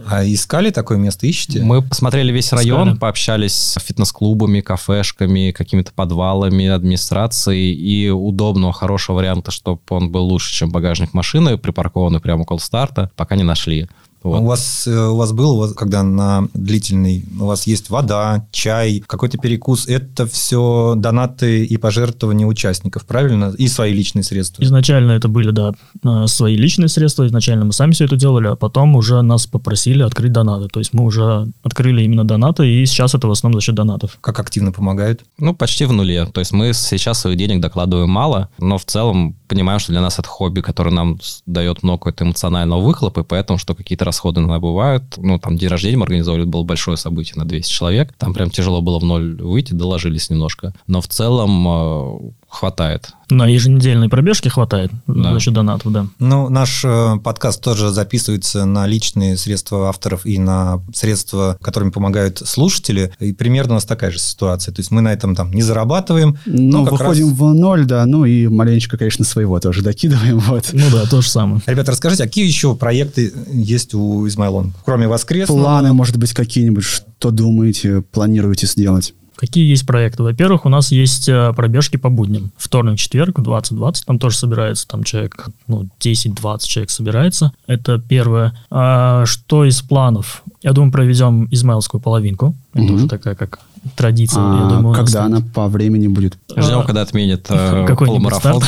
А 0.08 0.23
искали 0.32 0.70
такое 0.70 0.98
место, 0.98 1.26
ищете? 1.26 1.62
Мы 1.62 1.82
посмотрели 1.82 2.32
весь 2.32 2.52
район, 2.54 2.90
Искали. 2.90 3.00
пообщались 3.00 3.54
с 3.54 3.80
фитнес-клубами, 3.80 4.62
кафешками, 4.62 5.52
какими-то 5.52 5.92
подвалами, 5.94 6.68
администрацией. 6.68 7.74
И 7.74 8.10
удобного, 8.10 8.74
хорошего 8.74 9.18
варианта, 9.18 9.52
чтобы 9.52 9.82
он 9.90 10.12
был 10.12 10.26
лучше, 10.26 10.54
чем 10.54 10.72
багажник 10.72 11.14
машины, 11.14 11.58
припаркованный 11.58 12.20
прямо 12.20 12.44
около 12.44 12.60
старта, 12.60 13.12
пока 13.16 13.36
не 13.36 13.44
нашли. 13.44 13.88
Вот. 14.24 14.42
У 14.42 14.46
вас, 14.46 14.88
э, 14.88 15.08
у 15.08 15.16
вас 15.18 15.34
было, 15.34 15.54
у 15.54 15.58
вас, 15.58 15.74
когда 15.74 16.02
на 16.04 16.48
длительный, 16.54 17.26
у 17.40 17.46
вас 17.46 17.68
есть 17.68 17.90
вода, 17.90 18.48
чай, 18.52 19.04
какой-то 19.06 19.38
перекус, 19.38 19.88
это 19.88 20.26
все 20.26 20.96
донаты 20.96 21.66
и 21.66 21.78
пожертвования 21.78 22.48
участников, 22.48 23.06
правильно? 23.06 23.54
И 23.58 23.68
свои 23.68 23.94
личные 23.94 24.24
средства. 24.24 24.64
Изначально 24.64 25.12
это 25.12 25.28
были, 25.28 25.52
да, 25.52 25.74
э, 26.04 26.28
свои 26.28 26.56
личные 26.56 26.88
средства, 26.88 27.28
изначально 27.28 27.66
мы 27.66 27.74
сами 27.74 27.92
все 27.92 28.06
это 28.06 28.16
делали, 28.16 28.48
а 28.48 28.56
потом 28.56 28.96
уже 28.96 29.22
нас 29.22 29.46
попросили 29.46 30.04
открыть 30.04 30.32
донаты. 30.32 30.70
То 30.70 30.80
есть 30.80 30.94
мы 30.94 31.04
уже 31.04 31.48
открыли 31.62 32.04
именно 32.04 32.24
донаты, 32.24 32.68
и 32.68 32.86
сейчас 32.86 33.16
это 33.16 33.28
в 33.28 33.32
основном 33.32 33.60
за 33.60 33.66
счет 33.66 33.76
донатов. 33.76 34.18
Как 34.22 34.40
активно 34.40 34.72
помогают? 34.72 35.24
Ну, 35.38 35.54
почти 35.54 35.86
в 35.86 35.92
нуле. 35.92 36.26
То 36.26 36.40
есть 36.40 36.54
мы 36.54 36.74
сейчас 36.74 37.20
своих 37.20 37.38
денег 37.38 37.62
докладываем 37.62 38.10
мало, 38.10 38.50
но 38.58 38.78
в 38.78 38.86
целом 38.86 39.36
понимаем, 39.54 39.80
что 39.80 39.92
для 39.92 40.02
нас 40.02 40.18
это 40.18 40.28
хобби, 40.28 40.62
которое 40.62 40.90
нам 40.90 41.20
дает 41.46 41.84
много 41.84 42.00
какого-то 42.00 42.24
эмоционального 42.24 42.82
выхлопа, 42.82 43.20
и 43.20 43.24
поэтому, 43.24 43.60
что 43.60 43.76
какие-то 43.76 44.04
расходы 44.04 44.42
иногда 44.42 44.60
бывают. 44.60 45.04
Ну, 45.18 45.38
там 45.38 45.58
день 45.58 45.70
рождения 45.70 45.98
мы 45.98 46.04
организовали, 46.04 46.44
было 46.44 46.64
большое 46.64 46.98
событие 46.98 47.36
на 47.38 47.46
200 47.46 47.72
человек. 47.72 48.14
Там 48.18 48.34
прям 48.34 48.50
тяжело 48.50 48.82
было 48.82 49.00
в 49.00 49.04
ноль 49.04 49.40
выйти, 49.42 49.74
доложились 49.74 50.30
немножко. 50.32 50.74
Но 50.88 51.02
в 51.02 51.08
целом 51.08 51.68
э, 51.68 52.20
хватает. 52.54 53.10
На 53.30 53.48
еженедельной 53.48 54.10
пробежке 54.10 54.50
хватает 54.50 54.92
Да. 55.08 55.34
за 55.34 55.40
счет 55.40 55.54
донатов, 55.56 55.92
да. 55.92 56.06
Ну, 56.20 56.50
наш 56.50 56.84
э, 56.86 57.16
подкаст 57.24 57.62
тоже 57.64 57.90
записывается 57.90 58.66
на 58.66 58.86
личные 58.86 59.38
средства 59.38 59.90
авторов 59.90 60.26
и 60.26 60.38
на 60.38 60.80
средства, 60.94 61.58
которыми 61.62 61.90
помогают 61.90 62.40
слушатели. 62.46 63.12
И 63.20 63.34
примерно 63.34 63.74
у 63.74 63.76
нас 63.76 63.86
такая 63.86 64.12
же 64.12 64.20
ситуация. 64.20 64.72
То 64.74 64.82
есть 64.82 64.92
мы 64.92 65.02
на 65.02 65.12
этом 65.12 65.36
там 65.36 65.52
не 65.52 65.64
зарабатываем. 65.64 66.38
Ну, 66.46 66.80
но 66.80 66.84
как 66.84 66.92
выходим 67.00 67.30
раз- 67.30 67.38
в 67.40 67.54
ноль, 67.56 67.86
да, 67.86 68.06
ну 68.06 68.26
и 68.26 68.48
маленечко, 68.48 68.98
конечно, 68.98 69.26
своего 69.26 69.60
тоже 69.60 69.82
докидываем, 69.82 70.38
вот. 70.48 70.70
Ну 70.74 70.86
да, 70.92 71.06
то 71.08 71.22
же 71.22 71.30
самое. 71.30 71.62
Ребята, 71.66 71.92
расскажите, 71.92 72.24
а 72.24 72.28
какие 72.28 72.46
еще 72.46 72.76
проекты 72.76 73.34
есть 73.52 73.96
у 73.96 74.28
Измайлон? 74.28 74.74
Кроме 74.86 75.08
воскресного? 75.08 75.60
Планы, 75.60 75.94
может 75.94 76.18
быть, 76.18 76.34
какие-нибудь, 76.34 76.84
что 76.84 77.32
думаете, 77.32 78.02
планируете 78.02 78.68
сделать? 78.68 79.14
Какие 79.36 79.68
есть 79.70 79.86
проекты? 79.86 80.24
Во-первых, 80.24 80.66
у 80.66 80.70
нас 80.70 80.92
есть 80.92 81.28
э, 81.28 81.54
пробежки 81.56 81.98
по 81.98 82.10
будням. 82.10 82.52
Вторник, 82.58 82.98
четверг, 82.98 83.40
20-20, 83.40 84.04
там 84.06 84.20
тоже 84.20 84.38
собирается, 84.38 84.88
там 84.88 85.04
человек, 85.04 85.48
ну, 85.68 85.88
10-20 86.00 86.60
человек 86.68 86.90
собирается. 86.90 87.52
Это 87.68 87.98
первое. 88.00 88.54
А 88.70 89.26
что 89.26 89.66
из 89.66 89.82
планов? 89.82 90.44
Я 90.62 90.72
думаю, 90.74 90.92
проведем 90.92 91.48
измайловскую 91.52 92.00
половинку. 92.02 92.56
Это 92.74 92.84
Мгм. 92.84 92.96
уже 92.96 93.08
такая 93.08 93.36
как 93.36 93.60
традиция. 93.96 94.42
я 94.42 94.66
А 94.66 94.70
думаю, 94.70 94.88
у 94.88 94.92
нас 94.92 94.98
когда 94.98 95.26
она 95.26 95.42
по 95.54 95.68
времени 95.68 96.08
будет? 96.08 96.38
Ждем, 96.56 96.80
А, 96.80 96.84
когда 96.84 97.02
отменят 97.02 97.46
э, 97.50 97.86
какой-нибудь 97.88 98.32
полумарафон. 98.32 98.64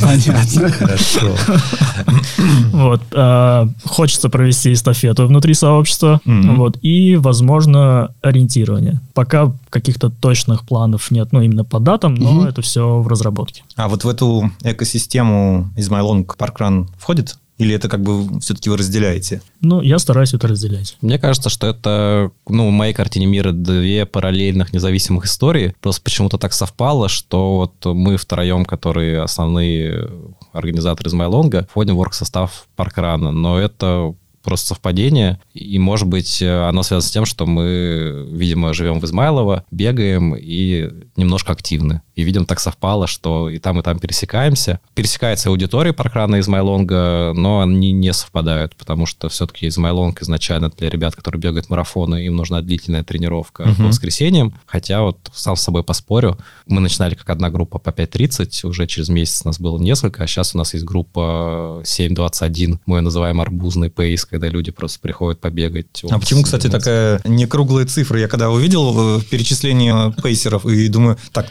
Понятно. 0.00 0.68
Хорошо. 0.78 1.34
Вот. 2.72 3.00
а, 3.12 3.68
хочется 3.84 4.28
провести 4.28 4.72
эстафету 4.72 5.26
внутри 5.26 5.54
сообщества. 5.54 6.20
Вот. 6.24 6.78
И, 6.82 7.16
возможно, 7.16 8.12
ориентирование. 8.22 9.00
Пока 9.14 9.52
каких-то 9.70 10.10
точных 10.10 10.64
планов 10.64 11.10
нет, 11.10 11.28
ну, 11.32 11.40
именно 11.40 11.64
по 11.64 11.78
датам, 11.80 12.14
но 12.14 12.46
это 12.48 12.62
все 12.62 13.00
в 13.00 13.08
разработке. 13.08 13.62
А 13.76 13.88
вот 13.88 14.04
в 14.04 14.08
эту 14.08 14.50
экосистему 14.62 15.68
Измайлонг 15.76 16.36
Паркран 16.36 16.88
входит? 16.98 17.36
Или 17.56 17.74
это 17.74 17.88
как 17.88 18.02
бы 18.02 18.40
все-таки 18.40 18.68
вы 18.68 18.76
разделяете? 18.76 19.40
Ну, 19.60 19.80
я 19.80 19.98
стараюсь 19.98 20.34
это 20.34 20.48
разделять. 20.48 20.96
Мне 21.00 21.18
кажется, 21.18 21.50
что 21.50 21.68
это, 21.68 22.32
ну, 22.48 22.68
в 22.68 22.72
моей 22.72 22.92
картине 22.92 23.26
мира 23.26 23.52
две 23.52 24.06
параллельных 24.06 24.72
независимых 24.72 25.26
истории. 25.26 25.74
Просто 25.80 26.02
почему-то 26.02 26.36
так 26.36 26.52
совпало, 26.52 27.08
что 27.08 27.56
вот 27.58 27.94
мы 27.94 28.16
втроем, 28.16 28.64
которые 28.64 29.22
основные 29.22 30.10
организаторы 30.52 31.08
из 31.08 31.12
Майлонга, 31.14 31.68
входим 31.70 31.96
в 31.96 32.00
орг-состав 32.00 32.66
Паркрана. 32.74 33.30
Но 33.30 33.58
это 33.58 34.14
просто 34.44 34.68
совпадение, 34.68 35.40
и, 35.54 35.78
может 35.78 36.06
быть, 36.06 36.42
оно 36.42 36.82
связано 36.82 37.08
с 37.08 37.10
тем, 37.10 37.24
что 37.24 37.46
мы, 37.46 38.28
видимо, 38.30 38.72
живем 38.74 39.00
в 39.00 39.04
Измайлово, 39.04 39.64
бегаем 39.70 40.34
и 40.36 40.90
немножко 41.16 41.52
активны. 41.52 42.02
И, 42.14 42.22
видимо, 42.22 42.46
так 42.46 42.60
совпало, 42.60 43.06
что 43.08 43.48
и 43.50 43.58
там, 43.58 43.80
и 43.80 43.82
там 43.82 43.98
пересекаемся. 43.98 44.78
Пересекается 44.94 45.48
аудитория 45.48 45.92
Паркрана 45.92 46.38
Измайлонга, 46.38 47.32
но 47.34 47.60
они 47.60 47.90
не 47.92 48.12
совпадают, 48.12 48.76
потому 48.76 49.06
что 49.06 49.28
все-таки 49.28 49.66
Измайлонг 49.66 50.22
изначально 50.22 50.70
для 50.70 50.90
ребят, 50.90 51.16
которые 51.16 51.40
бегают 51.40 51.70
марафоны, 51.70 52.26
им 52.26 52.36
нужна 52.36 52.60
длительная 52.60 53.02
тренировка 53.02 53.64
по 53.64 53.68
Мгм. 53.70 53.88
воскресеньям. 53.88 54.54
Хотя 54.66 55.02
вот 55.02 55.30
сам 55.34 55.56
с 55.56 55.62
собой 55.62 55.82
поспорю, 55.82 56.38
мы 56.66 56.80
начинали 56.80 57.14
как 57.14 57.30
одна 57.30 57.50
группа 57.50 57.78
по 57.78 57.90
5.30, 57.90 58.64
уже 58.64 58.86
через 58.86 59.08
месяц 59.08 59.44
нас 59.44 59.58
было 59.58 59.78
несколько, 59.78 60.22
а 60.22 60.26
сейчас 60.26 60.54
у 60.54 60.58
нас 60.58 60.74
есть 60.74 60.84
группа 60.84 61.82
7.21, 61.84 62.78
мы 62.86 62.98
ее 62.98 63.02
называем 63.02 63.40
арбузный 63.40 63.90
пейс, 63.90 64.24
когда 64.34 64.48
люди 64.48 64.72
просто 64.72 64.98
приходят 64.98 65.40
побегать. 65.40 66.02
А 66.10 66.18
почему, 66.18 66.42
кстати, 66.42 66.68
такая 66.68 67.20
не 67.24 67.46
круглая 67.46 67.86
цифра? 67.86 68.18
Я 68.18 68.26
когда 68.26 68.50
увидел 68.50 69.22
перечисление 69.22 70.12
пейсеров 70.22 70.66
и 70.66 70.88
думаю, 70.88 71.16
так, 71.32 71.46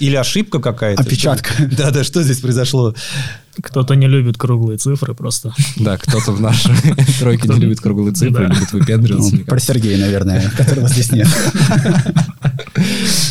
или 0.00 0.16
ошибка 0.16 0.58
какая-то? 0.58 1.02
Опечатка. 1.02 1.50
Да-да, 1.78 2.02
что 2.02 2.24
здесь 2.24 2.40
произошло? 2.40 2.92
Кто-то 3.62 3.94
не 3.94 4.08
любит 4.08 4.36
круглые 4.36 4.78
цифры 4.78 5.14
просто. 5.14 5.54
Да, 5.76 5.96
кто-то 5.96 6.32
в 6.32 6.40
нашей 6.40 6.74
тройке 7.20 7.48
не 7.48 7.60
любит 7.60 7.80
круглые 7.80 8.12
цифры, 8.12 8.48
любит 8.48 8.72
выпендриваться. 8.72 9.36
Ну, 9.36 9.44
Про 9.44 9.60
Сергея, 9.60 9.98
наверное, 9.98 10.50
которого 10.56 10.88
здесь 10.88 11.12
нет. 11.12 11.28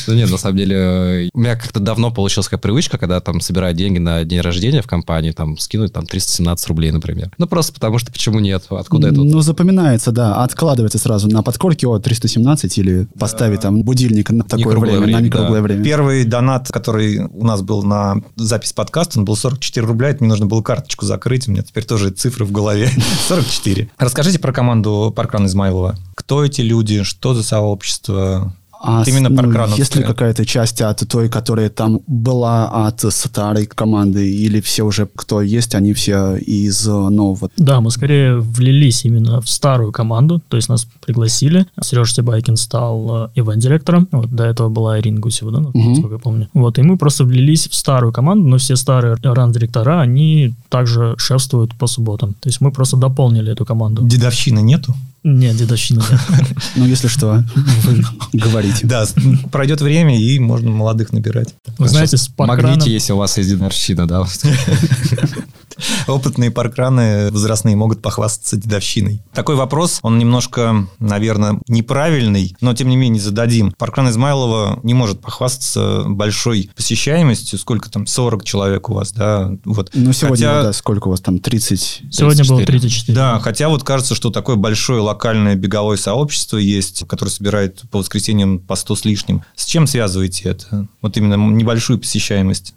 Ну 0.08 0.14
нет, 0.14 0.30
на 0.30 0.38
самом 0.38 0.58
деле, 0.58 0.76
э, 0.76 1.30
у 1.34 1.40
меня 1.40 1.56
как-то 1.56 1.80
давно 1.80 2.12
получилась 2.12 2.48
такая 2.48 2.60
привычка, 2.60 2.98
когда 2.98 3.20
там 3.22 3.42
собирают 3.42 3.78
деньги 3.78 4.00
на 4.00 4.24
день 4.24 4.42
рождения 4.42 4.82
в 4.82 4.88
компании, 4.88 5.32
там 5.32 5.58
скинуть 5.58 5.94
там 5.94 6.06
317 6.06 6.68
рублей, 6.68 6.92
например. 6.92 7.32
Ну 7.38 7.48
просто 7.48 7.74
потому 7.74 7.98
что 7.98 8.12
почему 8.12 8.40
нет? 8.40 8.66
Откуда 8.70 9.10
это? 9.10 9.22
Ну, 9.22 9.42
запоминается, 9.42 10.12
да. 10.12 10.44
Откладывается 10.44 10.98
сразу 10.98 11.30
на 11.30 11.44
подкорке 11.44 11.88
от 11.88 12.04
317 12.04 12.78
или 12.78 13.08
поставить 13.18 13.62
там 13.62 13.84
будильник 13.84 14.30
на 14.30 14.44
такое 14.44 14.78
время, 14.78 15.08
на 15.08 15.22
некруглое 15.22 15.62
время. 15.62 15.84
Первый 15.84 16.26
донат, 16.26 16.70
который 16.72 17.20
у 17.20 17.46
нас 17.46 17.62
был 17.62 17.84
на 17.84 18.16
запись 18.36 18.74
подкаста, 18.74 19.20
он 19.20 19.26
был 19.26 19.36
44 19.36 19.86
рубля. 19.86 20.10
Это 20.10 20.24
мне 20.24 20.30
нужно 20.30 20.46
было 20.46 20.62
карточку 20.62 21.06
закрыть. 21.06 21.48
У 21.48 21.52
меня 21.52 21.64
теперь 21.64 21.86
тоже 21.86 22.10
цифры 22.12 22.46
в 22.46 22.52
голове. 22.52 22.90
44. 23.28 23.90
Расскажите 23.98 24.40
про 24.40 24.52
команду 24.52 25.14
Паркран 25.16 25.46
Измайлова. 25.46 25.98
Кто 26.16 26.44
эти 26.44 26.62
люди? 26.62 27.04
Что 27.04 27.34
за 27.34 27.44
сообщество? 27.44 28.54
А 28.86 29.04
Именно 29.08 29.30
ну, 29.30 29.38
паркрановская. 29.38 29.78
Есть 29.78 29.96
ли 29.96 30.04
какая-то 30.04 30.46
часть 30.46 30.82
от 30.82 31.08
той, 31.08 31.30
которая 31.30 31.70
там 31.70 32.02
была 32.06 32.68
от 32.86 33.00
старой 33.14 33.66
команды, 33.66 34.30
или 34.30 34.60
все 34.60 34.84
уже, 34.84 35.08
кто 35.16 35.42
есть, 35.42 35.74
они 35.74 35.94
все 35.94 36.36
из 36.36 36.86
э, 36.86 36.92
нового? 36.92 37.50
Да, 37.56 37.80
мы 37.80 37.92
скорее 37.92 38.40
влились 38.40 39.06
именно 39.06 39.40
в 39.40 39.50
старую 39.50 39.94
команду, 39.94 40.42
то 40.50 40.58
есть 40.58 40.68
нас 40.68 40.86
пригласили. 41.06 41.66
Сережа 41.82 42.14
Себайкин 42.16 42.58
стал 42.58 43.28
э, 43.28 43.30
ивент-директором, 43.36 44.10
вот, 44.12 44.30
до 44.30 44.44
этого 44.44 44.68
была 44.68 45.00
Ирина 45.00 45.22
Гусева, 45.22 45.52
да, 45.52 45.60
насколько 45.74 46.16
я 46.16 46.20
помню. 46.20 46.50
Вот, 46.54 46.78
и 46.78 46.82
мы 46.82 46.98
просто 46.98 47.24
влились 47.24 47.70
в 47.70 47.76
старую 47.76 48.12
команду, 48.12 48.50
но 48.50 48.58
все 48.58 48.76
старые 48.76 49.16
ран-директора, 49.24 50.02
они 50.02 50.56
также 50.68 51.16
шефствуют 51.18 51.74
по 51.76 51.88
субботам. 51.88 52.34
То 52.34 52.50
есть 52.50 52.60
мы 52.60 52.74
просто 52.74 52.98
дополнили 52.98 53.54
эту 53.54 53.66
команду. 53.66 54.06
Дедовщины 54.06 54.60
нету? 54.60 54.94
Нет, 55.24 55.56
дедовщины 55.56 56.00
нет. 56.00 56.20
Ну, 56.76 56.86
если 56.86 57.08
что, 57.08 57.44
вы 57.56 58.04
говорите. 58.34 58.86
Да, 58.86 59.06
пройдет 59.52 59.82
время, 59.82 60.20
и 60.20 60.38
можно 60.40 60.70
молодых 60.70 61.14
набирать. 61.14 61.56
Вы 61.78 61.88
знаете, 61.88 62.18
с. 62.18 62.30
Магните, 62.38 62.92
если 62.92 63.14
у 63.14 63.18
вас 63.18 63.38
есть 63.38 63.50
дедовщина, 63.50 64.08
да? 64.08 64.26
Опытные 66.08 66.52
паркраны 66.52 67.32
возрастные 67.32 67.76
могут 67.76 68.02
похвастаться 68.02 68.58
дедовщиной. 68.58 69.22
Такой 69.34 69.56
вопрос, 69.56 70.00
он 70.02 70.18
немножко, 70.18 70.88
наверное, 71.00 71.60
неправильный, 71.68 72.56
но 72.62 72.74
тем 72.74 72.90
не 72.90 72.96
менее 72.98 73.22
зададим. 73.22 73.72
Паркран 73.78 74.10
Измайлова 74.10 74.80
не 74.84 74.94
может 74.94 75.22
похвастаться 75.22 76.04
большой 76.06 76.70
посещаемостью. 76.76 77.60
Сколько 77.60 77.90
там, 77.90 78.06
40 78.08 78.44
человек 78.44 78.90
у 78.90 78.94
вас, 78.94 79.12
да? 79.14 79.52
Вот. 79.66 79.92
Ну, 79.94 80.14
сегодня, 80.14 80.48
Хотя- 80.48 80.64
да, 80.64 80.74
сколько 80.74 81.08
у 81.08 81.12
вас 81.12 81.22
там, 81.22 81.40
30? 81.40 82.04
Сегодня 82.12 82.46
было 82.46 82.64
34. 82.64 82.80
34. 82.80 83.16
Да, 83.16 83.40
хотя 83.40 83.70
вот 83.70 83.84
кажется, 83.84 84.16
что 84.16 84.30
такое 84.30 84.56
большое 84.56 85.02
локальное 85.02 85.56
беговое 85.56 85.98
сообщество 85.98 86.58
есть, 86.58 87.08
которое 87.08 87.32
собирает 87.32 87.82
по 87.92 88.00
воскресеньям 88.00 88.60
по 88.60 88.76
100 88.76 88.96
с 88.96 89.06
лишним. 89.06 89.44
С 89.56 89.66
чем 89.66 89.88
связываете 89.88 90.50
это? 90.50 90.88
Вот 91.02 91.18
именно 91.18 91.36
небольшую 91.36 92.00
посещаемость. 92.00 92.74